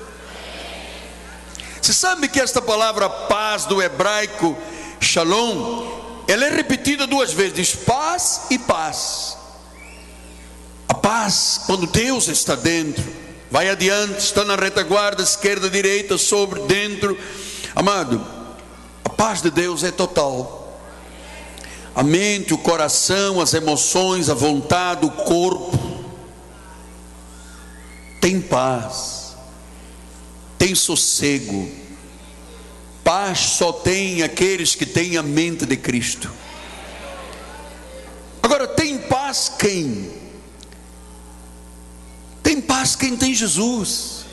[1.79, 4.57] Você sabe que esta palavra paz do hebraico
[4.99, 9.37] shalom, ela é repetida duas vezes, diz paz e paz.
[10.89, 13.03] A paz, quando Deus está dentro,
[13.51, 17.15] vai adiante, está na retaguarda, esquerda, direita, sobre, dentro.
[17.75, 18.25] Amado,
[19.05, 20.66] a paz de Deus é total
[21.97, 25.75] a mente, o coração, as emoções, a vontade, o corpo.
[28.21, 29.35] Tem paz,
[30.59, 31.67] tem sossego.
[33.03, 36.31] Paz só tem aqueles que têm a mente de Cristo.
[38.43, 40.11] Agora, tem paz quem?
[42.43, 44.23] Tem paz quem tem Jesus.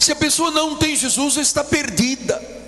[0.00, 2.58] Se a pessoa não tem Jesus, está perdida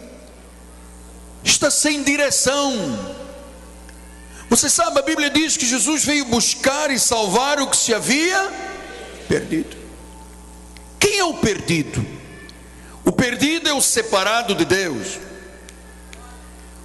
[1.44, 2.72] está sem direção.
[4.48, 8.52] Você sabe, a Bíblia diz que Jesus veio buscar e salvar o que se havia
[9.28, 9.76] perdido.
[10.98, 12.04] Quem é o perdido?
[13.04, 15.18] O perdido é o separado de Deus.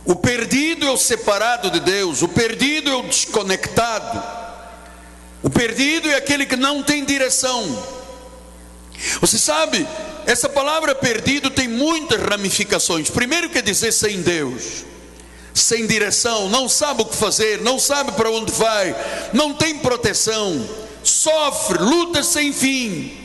[0.05, 2.21] O perdido é o separado de Deus.
[2.21, 4.23] O perdido é o desconectado.
[5.43, 7.97] O perdido é aquele que não tem direção.
[9.21, 9.87] Você sabe,
[10.25, 13.09] essa palavra perdido tem muitas ramificações.
[13.09, 14.83] Primeiro quer dizer sem Deus,
[15.53, 18.95] sem direção, não sabe o que fazer, não sabe para onde vai,
[19.33, 20.67] não tem proteção,
[21.03, 23.15] sofre, luta sem fim,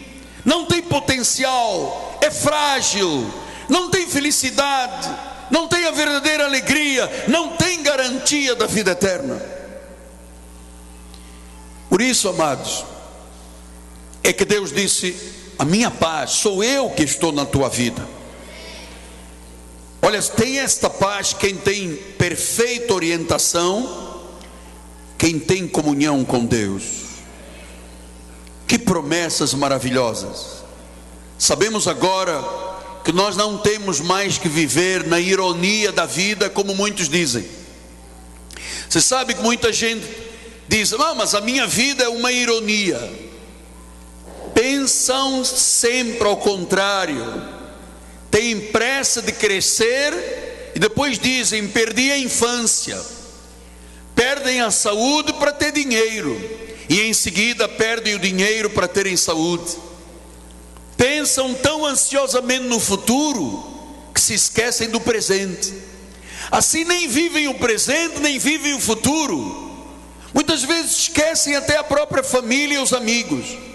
[0.45, 3.33] não tem potencial, é frágil,
[3.69, 5.11] não tem felicidade,
[5.51, 9.41] não tem a verdadeira alegria, não tem garantia da vida eterna.
[11.89, 12.85] Por isso, amados,
[14.25, 18.05] é que Deus disse: A minha paz, sou eu que estou na tua vida.
[20.03, 24.25] Olha, tem esta paz quem tem perfeita orientação,
[25.17, 26.83] quem tem comunhão com Deus.
[28.67, 30.65] Que promessas maravilhosas.
[31.39, 32.43] Sabemos agora
[33.05, 37.47] que nós não temos mais que viver na ironia da vida, como muitos dizem.
[38.89, 40.05] Você sabe que muita gente
[40.67, 43.31] diz: ah, mas a minha vida é uma ironia.
[44.63, 47.43] Pensam sempre ao contrário
[48.31, 52.97] têm pressa de crescer e depois dizem: perdi a infância,
[54.15, 56.41] perdem a saúde para ter dinheiro
[56.89, 59.77] e em seguida perdem o dinheiro para terem saúde.
[60.97, 63.65] Pensam tão ansiosamente no futuro
[64.15, 65.75] que se esquecem do presente.
[66.53, 69.73] Assim nem vivem o presente, nem vivem o futuro.
[70.33, 73.72] Muitas vezes esquecem até a própria família e os amigos.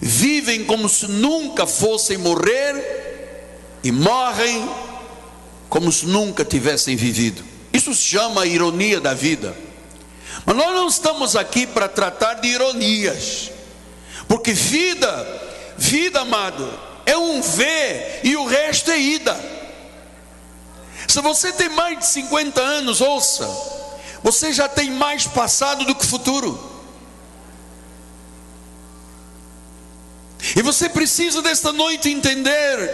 [0.00, 4.68] Vivem como se nunca fossem morrer e morrem
[5.68, 7.44] como se nunca tivessem vivido.
[7.72, 9.56] Isso se chama a ironia da vida.
[10.44, 13.50] Mas nós não estamos aqui para tratar de ironias,
[14.28, 15.26] porque vida,
[15.76, 16.68] vida, amado,
[17.04, 19.56] é um ver e o resto é ida.
[21.08, 23.48] Se você tem mais de 50 anos, ouça,
[24.22, 26.75] você já tem mais passado do que futuro.
[30.54, 32.90] E você precisa desta noite entender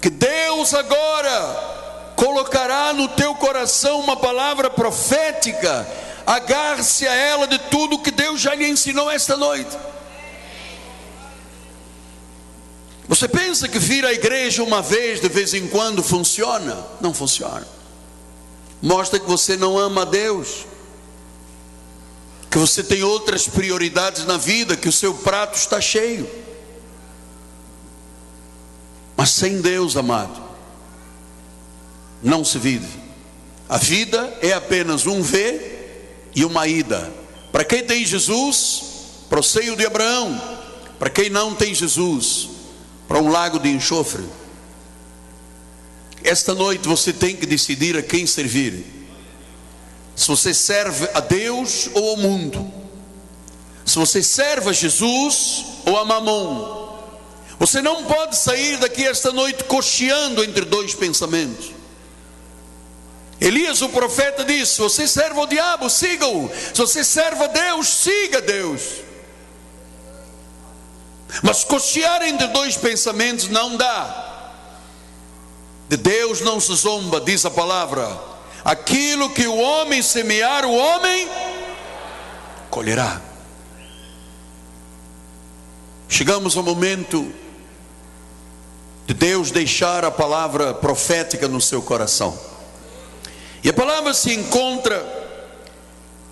[0.00, 5.86] que Deus agora colocará no teu coração uma palavra profética,
[6.26, 9.76] agarre-se a ela de tudo que Deus já lhe ensinou esta noite.
[13.08, 16.76] Você pensa que vir à igreja uma vez, de vez em quando, funciona?
[17.00, 17.66] Não funciona.
[18.80, 20.66] Mostra que você não ama a Deus,
[22.52, 26.28] que você tem outras prioridades na vida, que o seu prato está cheio.
[29.16, 30.38] Mas sem Deus, amado,
[32.22, 33.00] não se vive.
[33.70, 37.10] A vida é apenas um ver e uma ida.
[37.50, 38.82] Para quem tem Jesus,
[39.30, 40.38] para o seio de Abraão.
[40.98, 42.50] Para quem não tem Jesus,
[43.08, 44.24] para um lago de enxofre.
[46.22, 49.01] Esta noite você tem que decidir a quem servir.
[50.14, 52.72] Se você serve a Deus ou ao mundo.
[53.84, 56.82] Se você serve a Jesus ou a Mamon.
[57.58, 61.70] Você não pode sair daqui esta noite cocheando entre dois pensamentos.
[63.40, 66.50] Elias, o profeta, disse: Se você serve ao diabo, siga-o.
[66.72, 68.82] Se você serve a Deus, siga Deus.
[71.42, 74.30] Mas cochear entre dois pensamentos não dá.
[75.88, 78.31] De Deus não se zomba, diz a palavra.
[78.64, 81.28] Aquilo que o homem semear, o homem
[82.70, 83.20] colherá.
[86.08, 87.32] Chegamos ao momento
[89.06, 92.38] de Deus deixar a palavra profética no seu coração.
[93.64, 95.04] E a palavra se encontra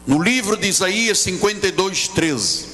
[0.06, 2.66] no livro de Isaías 52, 13.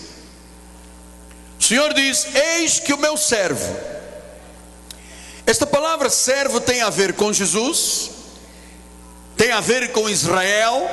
[1.59, 3.77] O Senhor diz: Eis que o meu servo.
[5.47, 8.11] Esta palavra servo tem a ver com Jesus,
[9.37, 10.89] tem a ver com Israel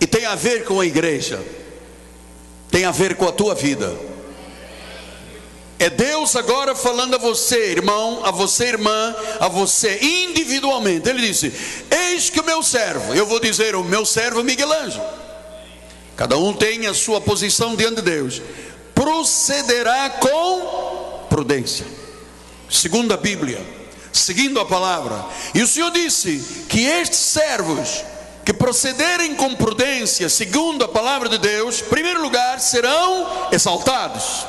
[0.00, 1.42] e tem a ver com a igreja,
[2.70, 3.94] tem a ver com a tua vida.
[5.78, 11.08] É Deus agora falando a você, irmão, a você, irmã, a você individualmente.
[11.08, 11.52] Ele disse:
[11.90, 15.04] Eis que o meu servo, eu vou dizer, o meu servo Miguel Ângelo.
[16.16, 18.40] Cada um tem a sua posição diante de Deus.
[18.94, 21.84] Procederá com prudência.
[22.70, 23.60] Segundo a Bíblia,
[24.18, 25.24] seguindo a palavra.
[25.54, 28.04] E o Senhor disse que estes servos
[28.44, 34.46] que procederem com prudência, segundo a palavra de Deus, em primeiro lugar, serão exaltados.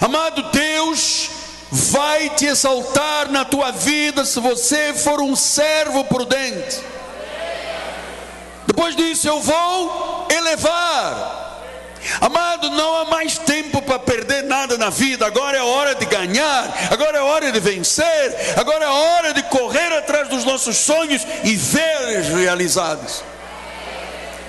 [0.00, 1.30] Amado Deus,
[1.70, 6.80] vai te exaltar na tua vida se você for um servo prudente.
[8.66, 11.42] Depois disso, eu vou elevar.
[12.20, 15.26] Amado, não há mais tempo para perder nada na vida.
[15.26, 19.92] Agora é hora de ganhar, agora é hora de vencer, agora é hora de correr
[19.98, 23.22] atrás dos nossos sonhos e vê-los realizados.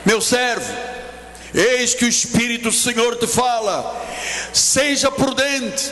[0.06, 0.72] Meu servo,
[1.56, 4.06] Eis que o Espírito do Senhor te fala:
[4.52, 5.90] seja prudente,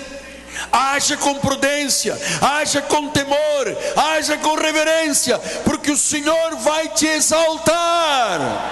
[0.69, 3.37] haja com prudência, haja com temor,
[3.95, 8.71] haja com reverência, porque o Senhor vai te exaltar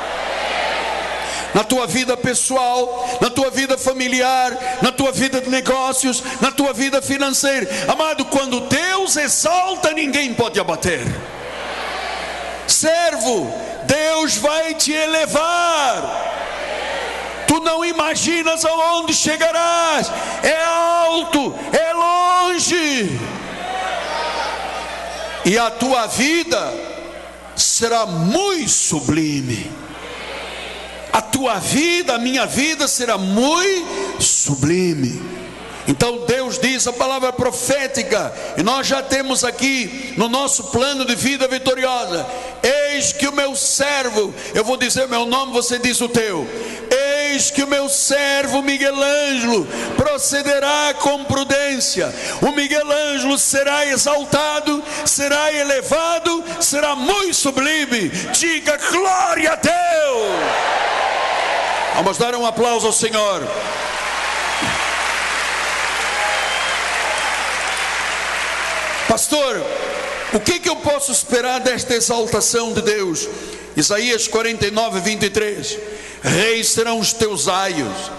[1.53, 6.73] na tua vida pessoal, na tua vida familiar, na tua vida de negócios, na tua
[6.73, 7.67] vida financeira.
[7.87, 11.05] Amado, quando Deus exalta, ninguém pode abater.
[12.67, 13.51] Servo,
[13.85, 16.29] Deus vai te elevar.
[17.47, 20.09] tu não imaginas aonde chegarás,
[20.41, 23.19] é alto, é longe,
[25.43, 26.73] e a tua vida
[27.55, 29.69] será muito sublime.
[31.13, 35.40] A tua vida, a minha vida será muito sublime.
[35.87, 41.15] Então Deus diz a palavra profética, e nós já temos aqui no nosso plano de
[41.15, 42.25] vida vitoriosa:
[42.61, 46.47] Eis que o meu servo, eu vou dizer meu nome, você diz o teu.
[47.31, 49.65] Eis que o meu servo Miguel Ângelo
[49.95, 52.13] procederá com prudência.
[52.41, 58.09] O Miguel Ângelo será exaltado, será elevado, será muito sublime.
[58.09, 59.81] Diga glória a Deus.
[61.95, 63.41] Vamos dar um aplauso ao Senhor.
[69.11, 69.61] Pastor,
[70.31, 73.27] o que, que eu posso esperar desta exaltação de Deus?
[73.75, 75.77] Isaías 49, 23:
[76.23, 78.09] Reis serão os teus aios,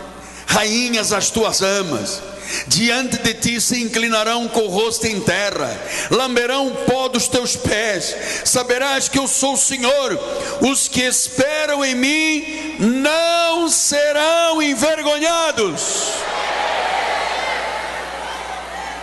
[0.46, 2.20] rainhas as tuas amas.
[2.66, 5.80] Diante de ti se inclinarão com o rosto em terra,
[6.10, 8.14] lamberão o pó dos teus pés.
[8.44, 10.20] Saberás que eu sou o Senhor.
[10.60, 15.80] Os que esperam em mim não serão envergonhados,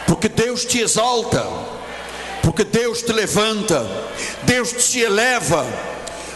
[0.06, 1.79] porque Deus te exalta
[2.44, 3.86] porque Deus te levanta,
[4.44, 5.66] Deus te eleva.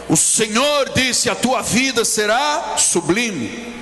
[0.09, 3.72] O Senhor disse: a tua vida será sublime.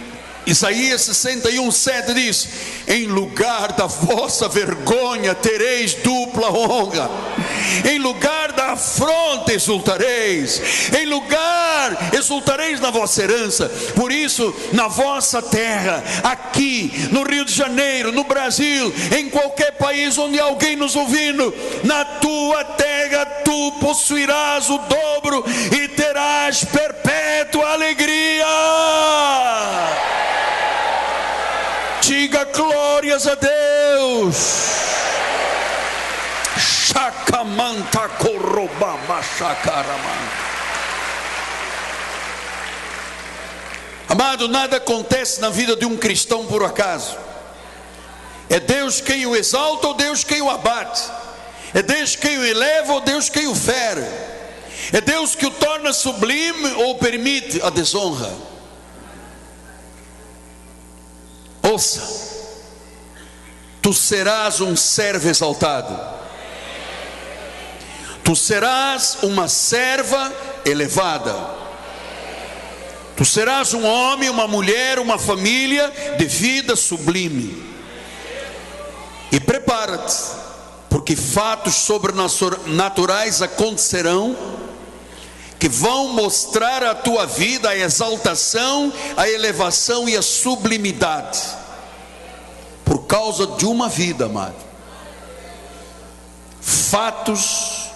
[0.45, 2.49] Isaías 61, 7 diz:
[2.87, 7.09] Em lugar da vossa vergonha tereis dupla honra,
[7.89, 13.69] em lugar da afronta exultareis, em lugar exultareis na vossa herança.
[13.95, 20.17] Por isso, na vossa terra, aqui no Rio de Janeiro, no Brasil, em qualquer país
[20.17, 28.45] onde alguém nos ouvindo, na tua terra tu possuirás o dobro e terás perpétua alegria.
[32.01, 32.45] Diga
[33.11, 34.35] glórias a Deus.
[36.57, 39.21] Chacamanta corrobaba
[44.07, 47.17] Amado, nada acontece na vida de um cristão por acaso.
[48.49, 51.01] É Deus quem o exalta ou Deus quem o abate.
[51.73, 54.05] É Deus quem o eleva ou Deus quem o fere.
[54.91, 58.31] É Deus que o torna sublime ou permite a desonra.
[61.63, 62.31] Ouça,
[63.81, 65.99] tu serás um servo exaltado,
[68.23, 70.31] tu serás uma serva
[70.63, 71.35] elevada,
[73.17, 77.71] tu serás um homem, uma mulher, uma família de vida sublime.
[79.31, 80.15] E prepara-te,
[80.89, 84.35] porque fatos sobrenaturais acontecerão
[85.57, 91.60] que vão mostrar a tua vida a exaltação, a elevação e a sublimidade
[92.91, 94.57] por causa de uma vida, amado.
[96.59, 97.89] Fatos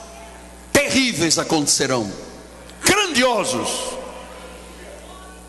[0.71, 2.09] terríveis acontecerão,
[2.81, 3.69] grandiosos,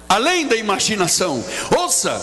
[0.08, 1.44] além da imaginação.
[1.78, 2.20] Ouça,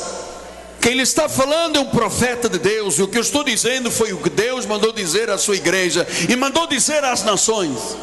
[0.81, 3.89] quem lhe está falando é um profeta de Deus, e o que eu estou dizendo
[3.89, 7.95] foi o que Deus mandou dizer à sua igreja e mandou dizer às nações.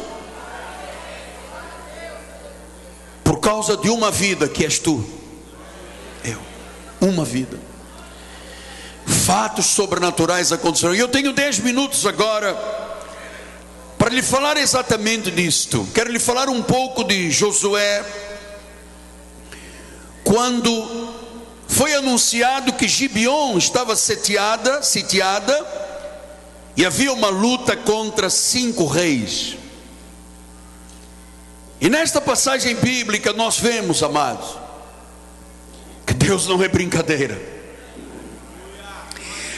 [3.23, 5.05] Por causa de uma vida que és tu,
[6.25, 6.39] eu,
[6.99, 7.70] uma vida
[9.21, 10.95] fatos sobrenaturais aconteceram.
[10.95, 12.53] E eu tenho dez minutos agora
[13.97, 15.87] para lhe falar exatamente disto.
[15.93, 18.03] Quero lhe falar um pouco de Josué,
[20.23, 21.13] quando
[21.67, 25.65] foi anunciado que Gibeon estava sitiada, sitiada,
[26.75, 29.55] e havia uma luta contra cinco reis.
[31.79, 34.57] E nesta passagem bíblica nós vemos, amados,
[36.05, 37.60] que Deus não é brincadeira.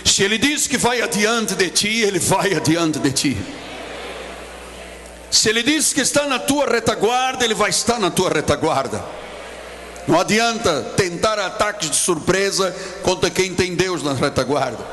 [0.04, 3.38] Se Ele diz que vai adiante de ti, Ele vai adiante de ti.
[5.32, 9.04] Se Ele diz que está na tua retaguarda, Ele vai estar na tua retaguarda.
[10.08, 14.86] Não adianta tentar ataques de surpresa contra quem tem Deus na retaguarda.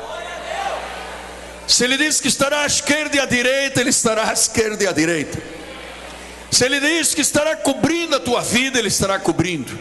[1.67, 4.87] Se Ele diz que estará à esquerda e à direita, Ele estará à esquerda e
[4.87, 5.41] à direita.
[6.49, 9.77] Se Ele diz que estará cobrindo a tua vida, Ele estará cobrindo.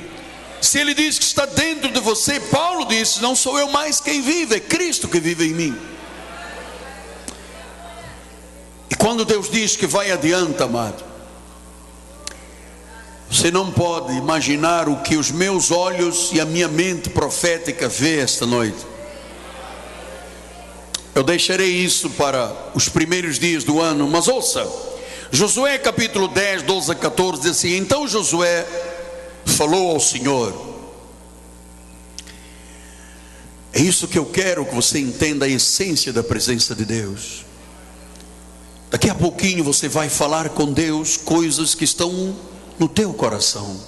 [0.61, 4.21] Se ele diz que está dentro de você, Paulo disse: Não sou eu mais quem
[4.21, 5.79] vive, é Cristo que vive em mim.
[8.91, 11.03] E quando Deus diz que vai adiante, amado,
[13.31, 18.19] você não pode imaginar o que os meus olhos e a minha mente profética vê
[18.19, 18.91] esta noite.
[21.15, 24.69] Eu deixarei isso para os primeiros dias do ano, mas ouça,
[25.31, 28.67] Josué capítulo 10, 12 a 14 diz assim: Então Josué
[29.51, 30.55] falou ao Senhor:
[33.73, 37.45] É isso que eu quero que você entenda a essência da presença de Deus.
[38.91, 42.37] Daqui a pouquinho você vai falar com Deus coisas que estão
[42.79, 43.79] no teu coração.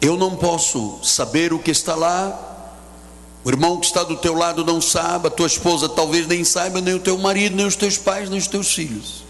[0.00, 2.46] Eu não posso saber o que está lá.
[3.42, 6.80] O irmão que está do teu lado não sabe, a tua esposa talvez nem saiba,
[6.80, 9.24] nem o teu marido, nem os teus pais, nem os teus filhos.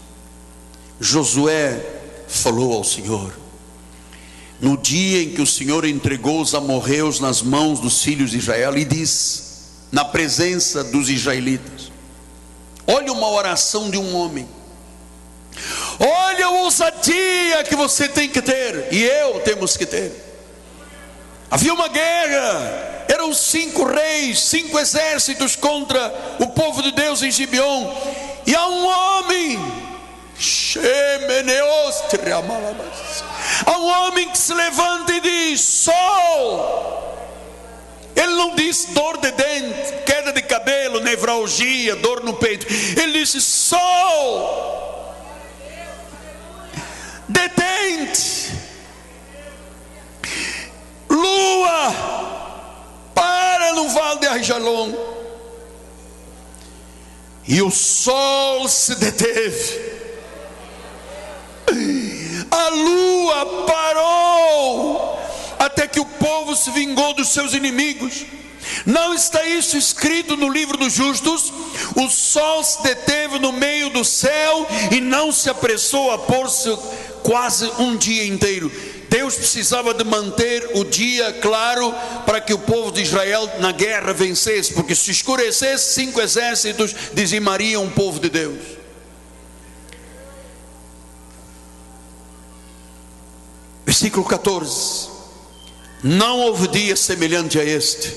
[0.99, 1.83] Josué
[2.27, 3.40] falou ao Senhor:
[4.61, 8.77] no dia em que o Senhor entregou os amorreus nas mãos dos filhos de Israel
[8.77, 9.51] e disse,
[9.91, 11.91] na presença dos israelitas:
[12.87, 14.47] Olha uma oração de um homem.
[15.99, 20.11] Olha a ousadia que você tem que ter, e eu temos que ter.
[21.49, 27.93] Havia uma guerra, eram cinco reis, cinco exércitos contra o povo de Deus em Gibeon,
[28.45, 29.59] e há um homem,
[33.65, 37.01] Há um homem que se levanta e diz: Sol.
[38.15, 42.67] Ele não disse dor de dente, queda de cabelo, nevralgia, dor no peito.
[42.69, 45.15] Ele disse: Sol,
[47.27, 48.51] detente,
[51.09, 51.93] lua,
[53.15, 55.11] para no vale de Arjalon.
[57.47, 59.91] E o sol se deteve
[62.51, 65.19] a lua parou,
[65.57, 68.25] até que o povo se vingou dos seus inimigos.
[68.85, 71.51] Não está isso escrito no livro dos justos?
[71.95, 76.77] O sol se deteve no meio do céu e não se apressou a pôr-se
[77.23, 78.71] quase um dia inteiro.
[79.09, 81.93] Deus precisava de manter o dia claro
[82.25, 87.85] para que o povo de Israel na guerra vencesse, porque se escurecesse, cinco exércitos dizimariam
[87.85, 88.80] o povo de Deus.
[93.91, 95.09] Versículo 14:
[96.01, 98.15] Não houve dia semelhante a este,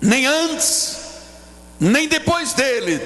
[0.00, 0.96] nem antes,
[1.78, 2.98] nem depois dele,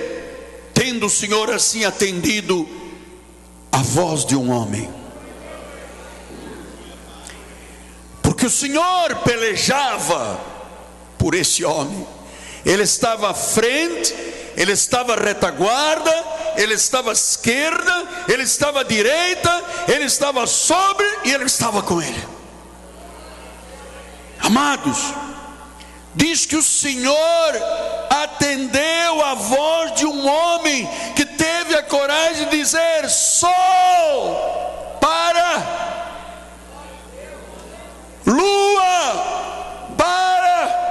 [0.73, 2.67] tendo o Senhor assim atendido
[3.71, 4.89] a voz de um homem.
[8.23, 10.41] Porque o Senhor pelejava
[11.19, 12.07] por esse homem,
[12.65, 14.15] ele estava à frente,
[14.57, 16.25] ele estava à retaguarda,
[16.57, 22.01] ele estava à esquerda, ele estava à direita, ele estava sobre e ele estava com
[22.01, 22.35] ele.
[24.41, 24.99] Amados,
[26.15, 27.53] diz que o Senhor
[28.11, 35.63] atendeu a voz de um homem que teve a coragem de dizer: Sol, para,
[38.27, 40.85] lua, para.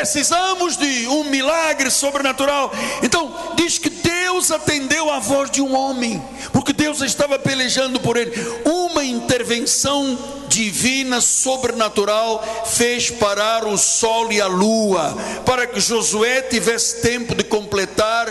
[0.00, 2.72] Precisamos de um milagre sobrenatural.
[3.02, 6.22] Então, diz que Deus atendeu a voz de um homem,
[6.54, 8.32] porque Deus estava pelejando por ele.
[8.64, 17.02] Uma intervenção divina, sobrenatural, fez parar o sol e a lua, para que Josué tivesse
[17.02, 18.26] tempo de completar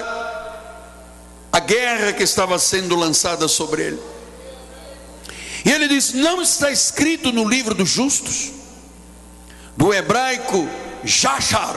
[1.54, 4.00] a guerra que estava sendo lançada sobre ele.
[5.64, 8.50] E ele diz: Não está escrito no livro dos justos,
[9.78, 10.68] do hebraico
[11.04, 11.76] Jachar.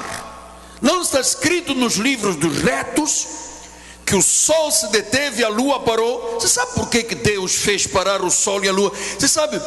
[0.81, 3.27] Não está escrito nos livros dos retos
[4.05, 6.35] que o sol se deteve e a lua parou.
[6.35, 8.91] Você sabe por que, que Deus fez parar o sol e a lua?
[8.91, 9.61] Você sabe,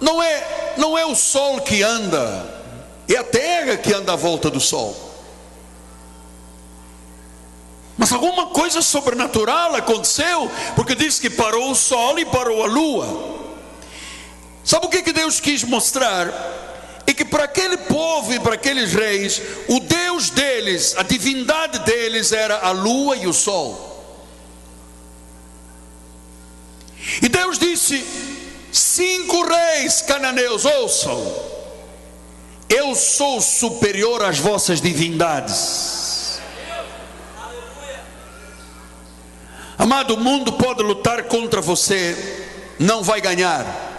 [0.00, 2.62] não é, não é o sol que anda,
[3.08, 4.94] é a terra que anda à volta do sol.
[7.96, 13.06] Mas alguma coisa sobrenatural aconteceu, porque diz que parou o sol e parou a lua.
[14.64, 16.28] Sabe o que, que Deus quis mostrar?
[17.06, 22.32] E que para aquele povo e para aqueles reis, o Deus deles, a divindade deles
[22.32, 23.92] era a lua e o sol.
[27.20, 28.04] E Deus disse:
[28.72, 31.34] cinco reis cananeus, ouçam,
[32.68, 36.40] eu sou superior às vossas divindades.
[39.76, 42.16] Amado, o mundo pode lutar contra você,
[42.78, 43.93] não vai ganhar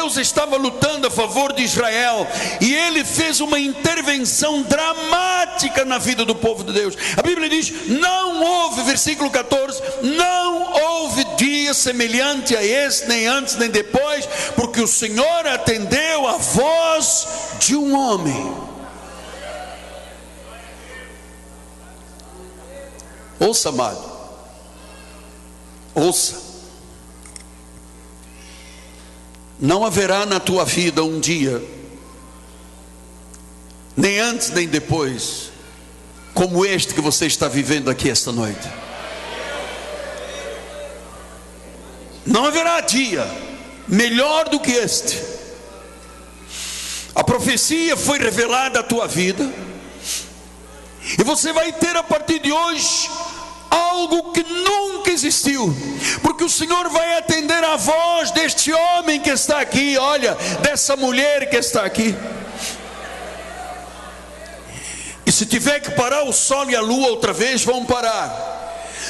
[0.00, 2.26] Deus estava lutando a favor de Israel
[2.58, 6.96] e ele fez uma intervenção dramática na vida do povo de Deus.
[7.18, 13.56] A Bíblia diz: não houve, versículo 14, não houve dia semelhante a esse, nem antes
[13.56, 14.26] nem depois,
[14.56, 17.28] porque o Senhor atendeu a voz
[17.58, 18.56] de um homem.
[23.38, 24.02] Ouça, amado,
[25.94, 26.49] ouça.
[29.60, 31.62] Não haverá na tua vida um dia,
[33.94, 35.50] nem antes nem depois,
[36.32, 38.66] como este que você está vivendo aqui esta noite.
[42.24, 43.26] Não haverá dia
[43.86, 45.20] melhor do que este.
[47.14, 49.52] A profecia foi revelada à tua vida,
[51.18, 53.10] e você vai ter a partir de hoje
[53.70, 55.74] algo que nunca existiu,
[56.22, 61.48] porque o Senhor vai atender a voz deste homem que está aqui, olha, dessa mulher
[61.50, 62.14] que está aqui.
[65.26, 68.48] E se tiver que parar o sol e a lua outra vez, vão parar.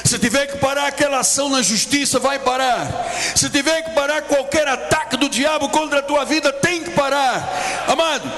[0.05, 2.87] Se tiver que parar aquela ação na justiça, vai parar.
[3.35, 7.87] Se tiver que parar qualquer ataque do diabo contra a tua vida, tem que parar.
[7.87, 8.31] Amado,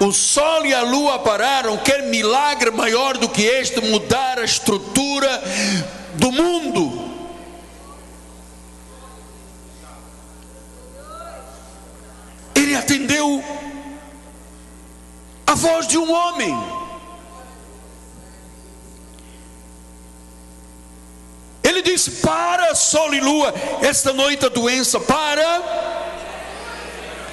[0.00, 5.42] o sol e a lua pararam, quer milagre maior do que este mudar a estrutura
[6.16, 7.16] do mundo.
[12.54, 13.42] Ele atendeu
[15.46, 16.54] a voz de um homem.
[21.62, 25.96] Ele disse: Para, sol e lua, esta noite a doença para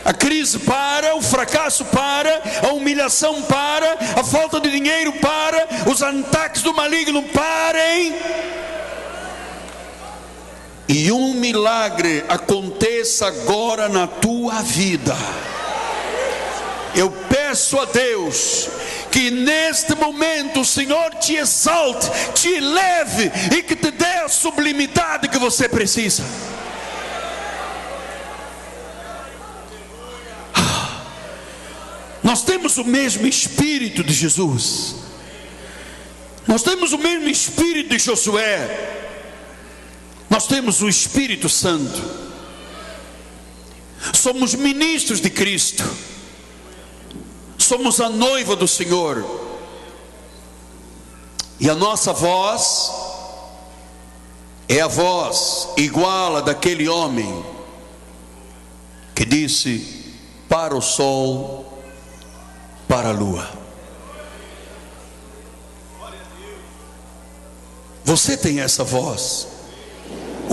[0.06, 6.04] a crise para, o fracasso para, a humilhação para, a falta de dinheiro para, os
[6.04, 8.14] ataques do maligno parem.
[10.88, 15.16] E um milagre aconteça agora na tua vida.
[16.96, 18.70] Eu peço a Deus
[19.10, 25.28] que neste momento o Senhor te exalte, te eleve e que te dê a sublimidade
[25.30, 26.24] que você precisa.
[32.24, 34.96] Nós temos o mesmo espírito de Jesus.
[36.48, 39.12] Nós temos o mesmo espírito de Josué.
[40.34, 42.02] Nós temos o Espírito Santo.
[44.16, 45.84] Somos ministros de Cristo.
[47.56, 49.24] Somos a noiva do Senhor.
[51.60, 52.92] E a nossa voz
[54.68, 57.46] é a voz igual a daquele homem
[59.14, 60.16] que disse
[60.50, 61.80] para o sol
[62.88, 63.48] para a lua.
[68.04, 69.53] Você tem essa voz.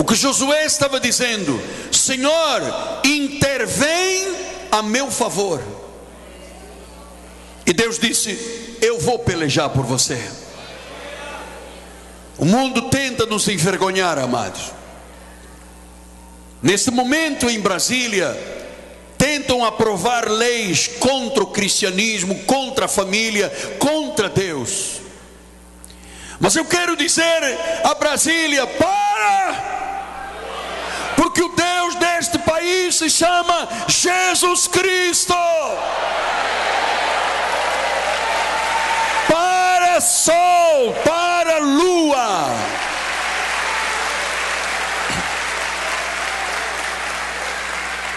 [0.01, 2.59] O que Josué estava dizendo: Senhor,
[3.05, 4.35] intervém
[4.71, 5.61] a meu favor.
[7.67, 10.19] E Deus disse: Eu vou pelejar por você.
[12.35, 14.71] O mundo tenta nos envergonhar, amados.
[16.63, 18.35] Nesse momento em Brasília,
[19.19, 24.99] tentam aprovar leis contra o cristianismo, contra a família, contra Deus.
[26.39, 27.43] Mas eu quero dizer
[27.83, 29.80] a Brasília: para!
[31.31, 35.33] Porque o Deus deste país se chama Jesus Cristo.
[39.29, 42.49] Para sol, para lua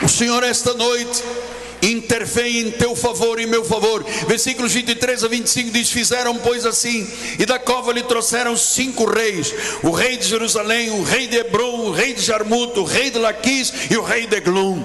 [0.02, 1.22] O Senhor, esta noite,
[1.90, 4.04] intervém em teu favor e meu favor.
[4.26, 7.06] Versículos 23 a 25 diz: Fizeram, pois, assim,
[7.38, 11.86] e da cova lhe trouxeram cinco reis: o rei de Jerusalém, o rei de Hebron,
[11.86, 14.82] o rei de Jarmuto, o rei de Laquis e o rei de Glum.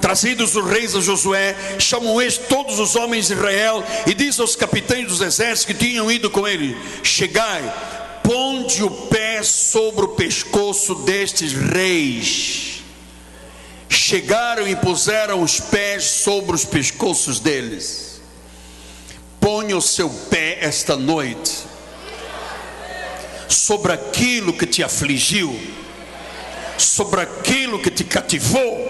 [0.00, 4.56] Trazidos os reis a Josué, chamam este todos os homens de Israel e diz aos
[4.56, 7.62] capitães dos exércitos que tinham ido com ele: Chegai,
[8.24, 12.71] ponde o pé sobre o pescoço destes reis
[13.92, 18.20] chegaram e puseram os pés sobre os pescoços deles.
[19.40, 21.72] Ponha o seu pé esta noite
[23.48, 25.58] sobre aquilo que te afligiu,
[26.78, 28.88] sobre aquilo que te cativou,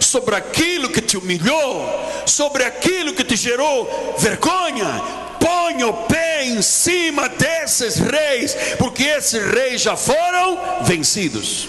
[0.00, 1.86] sobre aquilo que te humilhou,
[2.26, 5.20] sobre aquilo que te gerou vergonha.
[5.38, 11.68] Ponha o pé em cima desses reis, porque esses reis já foram vencidos.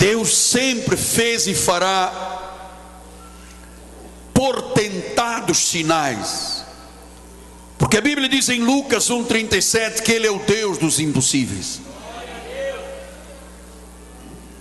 [0.00, 2.10] Deus sempre fez e fará
[4.32, 6.64] portentados sinais.
[7.78, 11.82] Porque a Bíblia diz em Lucas 1,37 que Ele é o Deus dos impossíveis.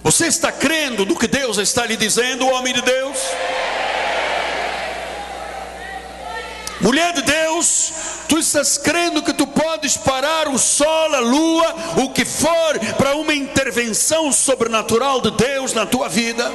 [0.04, 3.18] Você está crendo no que Deus está lhe dizendo, homem de Deus?
[6.82, 7.92] Mulher de Deus,
[8.30, 13.16] tu estás crendo que tu podes parar o sol, a lua, o que for, para
[13.16, 16.50] uma intervenção sobrenatural de Deus na tua vida?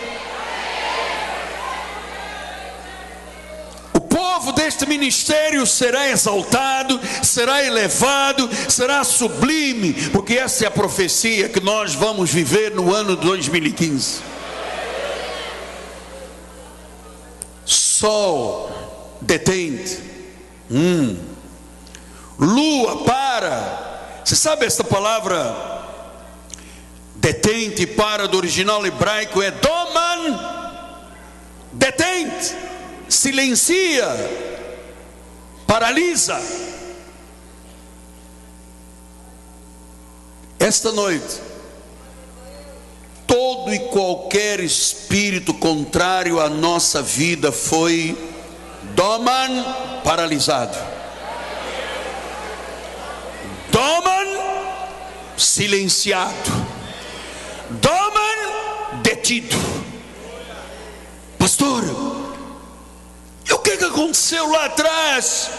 [3.92, 11.50] O povo deste ministério será exaltado, será elevado, será sublime, porque essa é a profecia
[11.50, 14.22] que nós vamos viver no ano de 2015.
[17.66, 18.70] Sol
[19.20, 20.13] detente
[20.70, 21.18] Hum.
[22.38, 24.20] Lua, para.
[24.24, 25.74] Você sabe esta palavra
[27.14, 30.38] detente para do original hebraico é doman,
[31.72, 32.54] detente,
[33.08, 34.06] silencia,
[35.66, 36.38] paralisa.
[40.58, 41.40] Esta noite,
[43.26, 48.33] todo e qualquer espírito contrário à nossa vida foi
[48.94, 50.76] doman paralisado.
[53.70, 54.26] Doman
[55.36, 56.50] silenciado.
[57.70, 59.56] Doman detido.
[61.38, 61.84] Pastor,
[63.48, 65.50] e o que, que aconteceu lá atrás?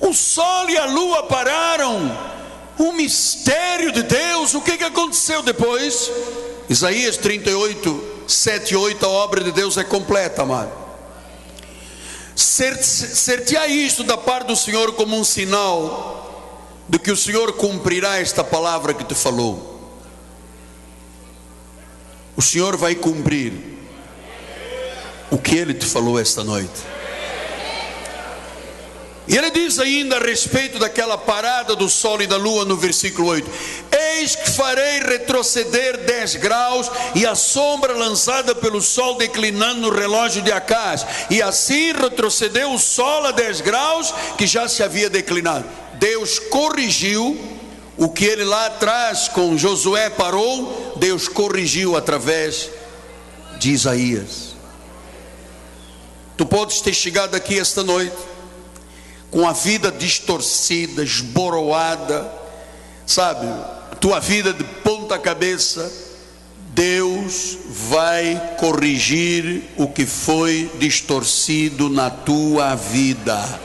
[0.00, 2.28] O sol e a lua pararam.
[2.78, 6.10] O mistério de Deus, o que, que aconteceu depois?
[6.68, 10.87] Isaías 38, 7 e 8, a obra de Deus é completa, amado.
[12.38, 18.44] Ser-te-á isto da parte do Senhor como um sinal de que o Senhor cumprirá esta
[18.44, 19.98] palavra que te falou.
[22.36, 23.52] O Senhor vai cumprir
[25.32, 26.80] o que Ele te falou esta noite.
[29.28, 33.28] E ele diz ainda a respeito daquela parada do sol e da lua no versículo
[33.28, 33.50] 8:
[33.92, 40.40] Eis que farei retroceder 10 graus e a sombra lançada pelo sol declinando no relógio
[40.40, 41.04] de Acás.
[41.28, 45.66] E assim retrocedeu o sol a 10 graus que já se havia declinado.
[45.98, 47.38] Deus corrigiu
[47.98, 52.70] o que ele lá atrás com Josué parou, Deus corrigiu através
[53.58, 54.56] de Isaías.
[56.34, 58.16] Tu podes ter chegado aqui esta noite
[59.30, 62.30] com a vida distorcida, esboroada,
[63.06, 63.46] sabe?
[64.00, 65.90] Tua vida de ponta cabeça,
[66.68, 73.60] Deus vai corrigir o que foi distorcido na tua vida.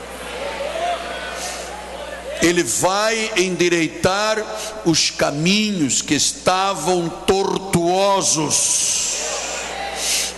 [2.42, 4.44] Ele vai endireitar
[4.84, 8.54] os caminhos que estavam tortuosos.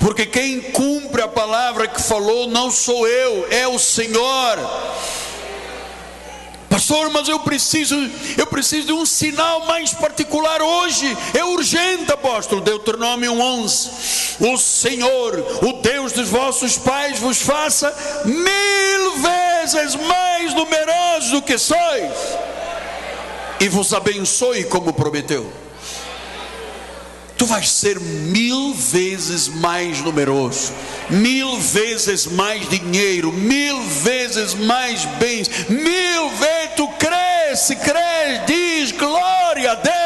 [0.06, 4.56] Porque quem cumpre a palavra que falou não sou eu, é o Senhor.
[6.70, 7.96] Pastor, mas eu preciso,
[8.38, 11.18] eu preciso de um sinal mais particular hoje.
[11.34, 12.60] É urgente, apóstolo.
[12.60, 13.90] Deuteronômio 11.
[14.38, 17.92] O Senhor, o Deus dos vossos pais, vos faça
[18.24, 22.12] mil vezes mais numerosos do que sois
[23.58, 25.65] e vos abençoe como prometeu
[27.36, 30.72] tu vais ser mil vezes mais numeroso,
[31.10, 39.72] mil vezes mais dinheiro, mil vezes mais bens, mil vezes tu cresce, cresce, diz glória
[39.72, 39.96] a Deus.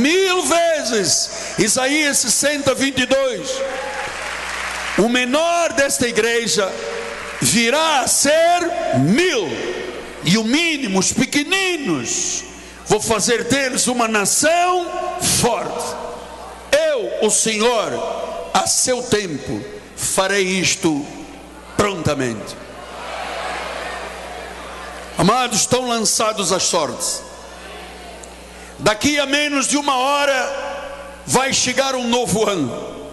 [0.00, 3.50] Mil vezes, Isaías 60, 22.
[4.98, 6.70] O menor desta igreja
[7.40, 8.60] virá a ser
[9.00, 9.48] mil,
[10.24, 12.44] e o mínimo, os pequeninos,
[12.92, 14.86] vou fazer deles uma nação
[15.40, 15.96] forte.
[16.70, 17.90] Eu, o Senhor,
[18.52, 19.64] a seu tempo,
[19.96, 21.02] farei isto
[21.74, 22.54] prontamente.
[25.16, 27.22] Amados, estão lançados as sortes.
[28.78, 33.08] Daqui a menos de uma hora vai chegar um novo ano.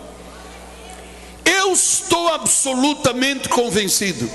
[1.45, 4.29] Eu estou absolutamente convencido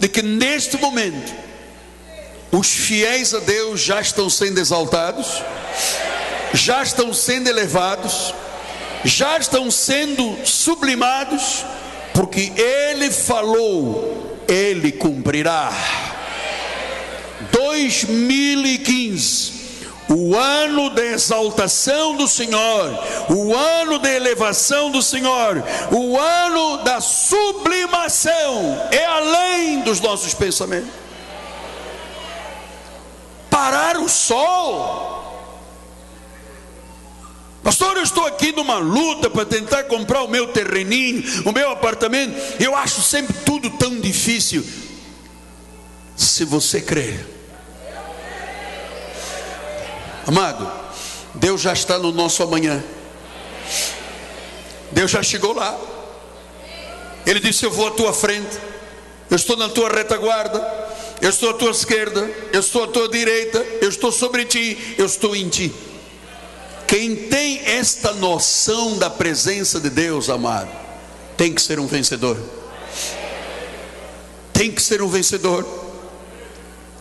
[0.00, 1.32] de que neste momento
[2.52, 5.40] os fiéis a Deus já estão sendo exaltados,
[6.52, 8.34] já estão sendo elevados,
[9.04, 11.64] já estão sendo sublimados,
[12.12, 15.72] porque Ele falou, Ele cumprirá.
[17.52, 19.60] 2015
[20.12, 22.98] o ano da exaltação do Senhor,
[23.28, 30.90] o ano da elevação do Senhor, o ano da sublimação, é além dos nossos pensamentos
[33.50, 35.20] parar o sol.
[37.62, 42.34] Pastor, eu estou aqui numa luta para tentar comprar o meu terreninho, o meu apartamento.
[42.58, 44.64] Eu acho sempre tudo tão difícil.
[46.16, 47.26] Se você crer,
[50.26, 50.70] amado,
[51.34, 52.82] Deus já está no nosso amanhã.
[54.92, 55.78] Deus já chegou lá.
[57.26, 58.58] Ele disse: Eu vou à tua frente,
[59.30, 60.89] eu estou na tua retaguarda
[61.20, 65.04] eu estou à tua esquerda, eu estou à tua direita, eu estou sobre ti, eu
[65.04, 65.72] estou em ti.
[66.86, 70.70] Quem tem esta noção da presença de Deus, amado,
[71.36, 72.36] tem que ser um vencedor.
[74.52, 75.66] Tem que ser um vencedor.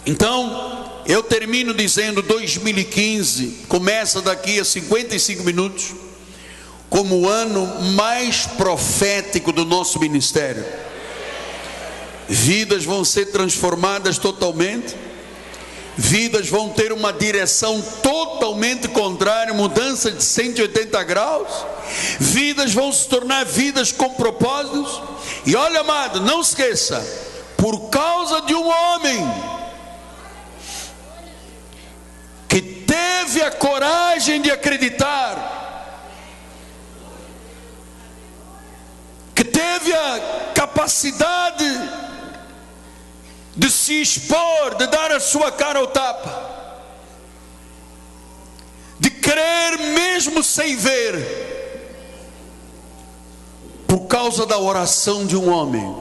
[0.05, 5.93] Então, eu termino dizendo 2015 começa daqui a 55 minutos
[6.89, 10.63] como o ano mais profético do nosso ministério
[12.29, 14.95] vidas vão ser transformadas totalmente,
[15.97, 21.65] vidas vão ter uma direção totalmente contrária, mudança de 180 graus,
[22.19, 25.01] vidas vão se tornar vidas com propósitos.
[25.43, 27.03] E olha, amado, não esqueça,
[27.57, 29.27] por causa de um homem
[32.47, 35.57] que teve a coragem de acreditar,
[39.33, 41.65] que teve a capacidade
[43.59, 46.79] de se expor, de dar a sua cara ao tapa,
[48.97, 51.85] de crer mesmo sem ver,
[53.85, 55.93] por causa da oração de um homem,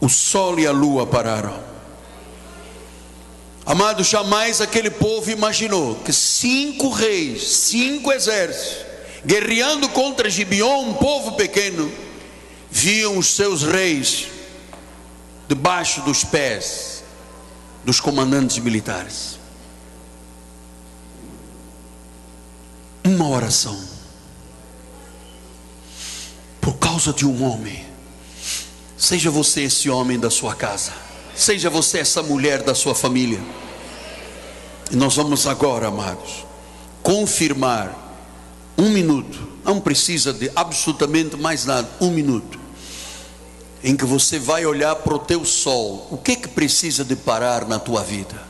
[0.00, 1.66] o sol e a lua pararam.
[3.64, 8.86] Amado, jamais aquele povo imaginou que cinco reis, cinco exércitos,
[9.24, 11.90] guerreando contra Gibeon, um povo pequeno,
[12.70, 14.35] viam os seus reis
[15.48, 17.04] debaixo dos pés
[17.84, 19.38] dos comandantes militares.
[23.04, 23.80] Uma oração
[26.60, 27.86] por causa de um homem.
[28.98, 30.92] Seja você esse homem da sua casa,
[31.34, 33.40] seja você essa mulher da sua família.
[34.90, 36.44] E nós vamos agora, amados,
[37.02, 37.94] confirmar
[38.76, 42.65] um minuto, não precisa de absolutamente mais nada, um minuto
[43.86, 47.14] em que você vai olhar para o teu sol, o que é que precisa de
[47.14, 48.42] parar na tua vida?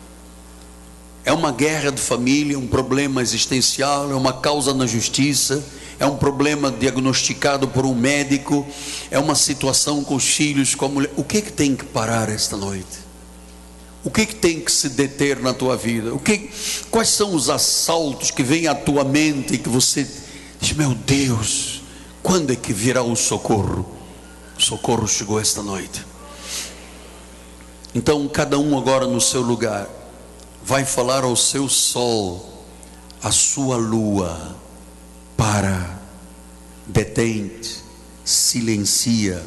[1.26, 5.62] É uma guerra de família, um problema existencial, é uma causa na justiça,
[6.01, 8.66] é um problema diagnosticado por um médico,
[9.11, 11.12] é uma situação com os filhos, com a mulher.
[11.18, 13.05] O que é que tem que parar esta noite?
[14.03, 16.14] O que é que tem que se deter na tua vida?
[16.14, 16.49] O que,
[16.91, 20.09] quais são os assaltos que vêm à tua mente e que você
[20.59, 21.82] diz, meu Deus,
[22.22, 23.95] quando é que virá o socorro?
[24.57, 26.04] O socorro chegou esta noite.
[27.94, 29.86] Então, cada um agora no seu lugar
[30.64, 32.64] vai falar ao seu sol,
[33.22, 34.57] à sua lua,
[35.36, 35.98] para,
[36.86, 37.82] detente,
[38.24, 39.44] silencia,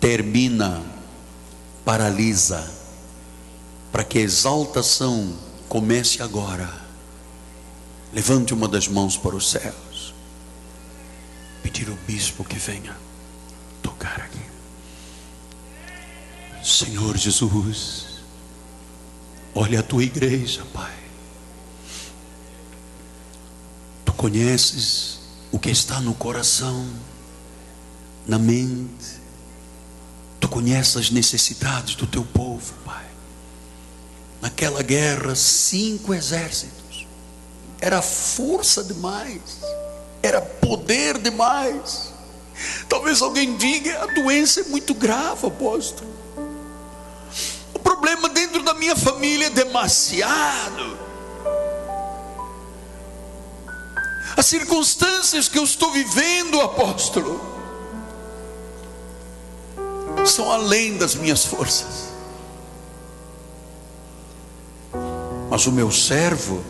[0.00, 0.82] termina,
[1.84, 2.72] paralisa,
[3.90, 5.36] para que a exaltação
[5.68, 6.82] comece agora.
[8.12, 10.14] Levante uma das mãos para os céus.
[11.62, 12.96] Pedir ao bispo que venha
[13.82, 14.42] tocar aqui.
[16.62, 18.22] Senhor Jesus,
[19.54, 20.94] olha a tua igreja, Pai.
[24.04, 25.18] Tu conheces
[25.50, 26.88] o que está no coração,
[28.26, 29.20] na mente.
[30.38, 33.06] Tu conheces as necessidades do teu povo, Pai.
[34.40, 37.06] Naquela guerra, cinco exércitos.
[37.80, 39.60] Era força demais.
[40.22, 42.11] Era poder demais.
[42.88, 46.10] Talvez alguém diga: a doença é muito grave, apóstolo.
[47.74, 50.98] O problema dentro da minha família é demasiado.
[54.36, 57.40] As circunstâncias que eu estou vivendo, apóstolo,
[60.24, 62.12] são além das minhas forças.
[65.50, 66.64] Mas o meu servo,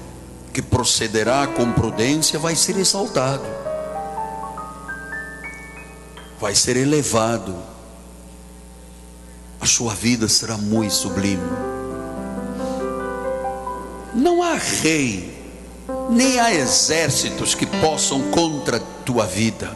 [0.53, 3.62] que procederá com prudência, vai ser exaltado
[6.43, 7.55] vai ser elevado,
[9.61, 11.49] a sua vida será muito sublime.
[14.13, 15.41] Não há rei,
[16.11, 19.71] nem há exércitos que possam contra tua vida.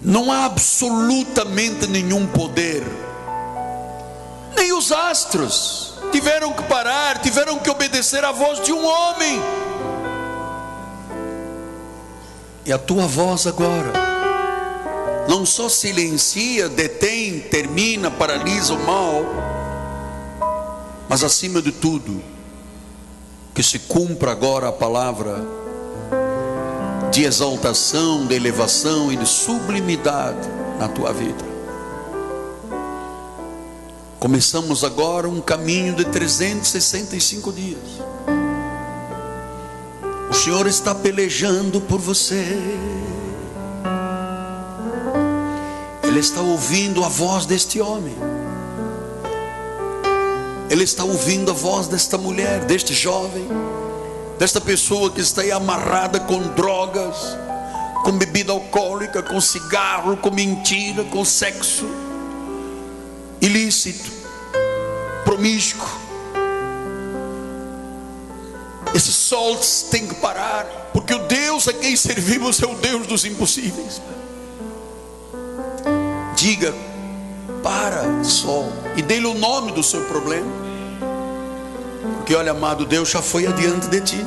[0.00, 2.84] Não há absolutamente nenhum poder,
[4.56, 9.38] nem os astros tiveram que parar, tiveram que obedecer à voz de um homem.
[12.68, 13.90] E a tua voz agora
[15.26, 19.24] não só silencia, detém, termina, paralisa o mal,
[21.08, 22.22] mas acima de tudo,
[23.54, 25.46] que se cumpra agora a palavra
[27.10, 30.46] de exaltação, de elevação e de sublimidade
[30.78, 31.46] na tua vida.
[34.20, 38.17] Começamos agora um caminho de 365 dias.
[40.48, 42.42] Senhor está pelejando por você.
[46.02, 48.16] Ele está ouvindo a voz deste homem.
[50.70, 53.46] Ele está ouvindo a voz desta mulher, deste jovem,
[54.38, 57.36] desta pessoa que está aí amarrada com drogas,
[58.02, 61.84] com bebida alcoólica, com cigarro, com mentira, com sexo
[63.42, 64.10] ilícito,
[65.26, 65.97] promíscuo
[69.28, 69.58] sol
[69.90, 74.00] tem que parar, porque o Deus a quem servimos é o Deus dos impossíveis.
[76.34, 76.72] Diga
[77.62, 78.64] Para só
[78.96, 80.50] e dê-lhe o nome do seu problema.
[82.18, 84.26] Porque olha, amado, Deus já foi adiante de ti.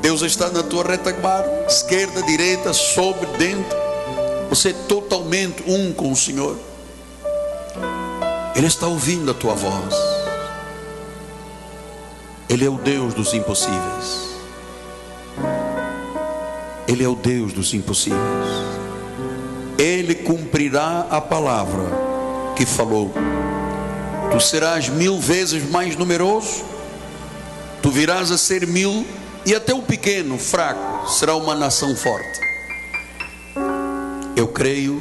[0.00, 3.76] Deus está na tua retaguarda, esquerda, direita, sobre, dentro.
[4.48, 6.56] Você é totalmente um com o Senhor.
[8.54, 10.09] Ele está ouvindo a tua voz.
[12.50, 14.30] Ele é o Deus dos impossíveis.
[16.88, 18.20] Ele é o Deus dos impossíveis.
[19.78, 21.84] Ele cumprirá a palavra
[22.56, 23.12] que falou.
[24.32, 26.64] Tu serás mil vezes mais numeroso,
[27.80, 29.06] tu virás a ser mil,
[29.46, 32.40] e até o pequeno, fraco, será uma nação forte.
[34.34, 35.00] Eu creio,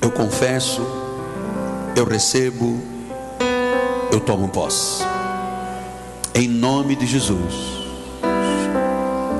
[0.00, 0.86] eu confesso,
[1.96, 2.80] eu recebo,
[4.12, 5.15] eu tomo posse.
[6.38, 7.54] Em nome de Jesus.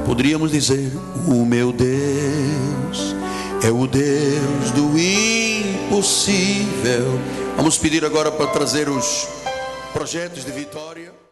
[0.07, 0.91] Poderíamos dizer:
[1.29, 3.15] O meu Deus
[3.63, 4.99] é o Deus do
[5.91, 7.21] impossível.
[7.55, 9.29] Vamos pedir agora para trazer os
[9.93, 11.26] projetos de vitória.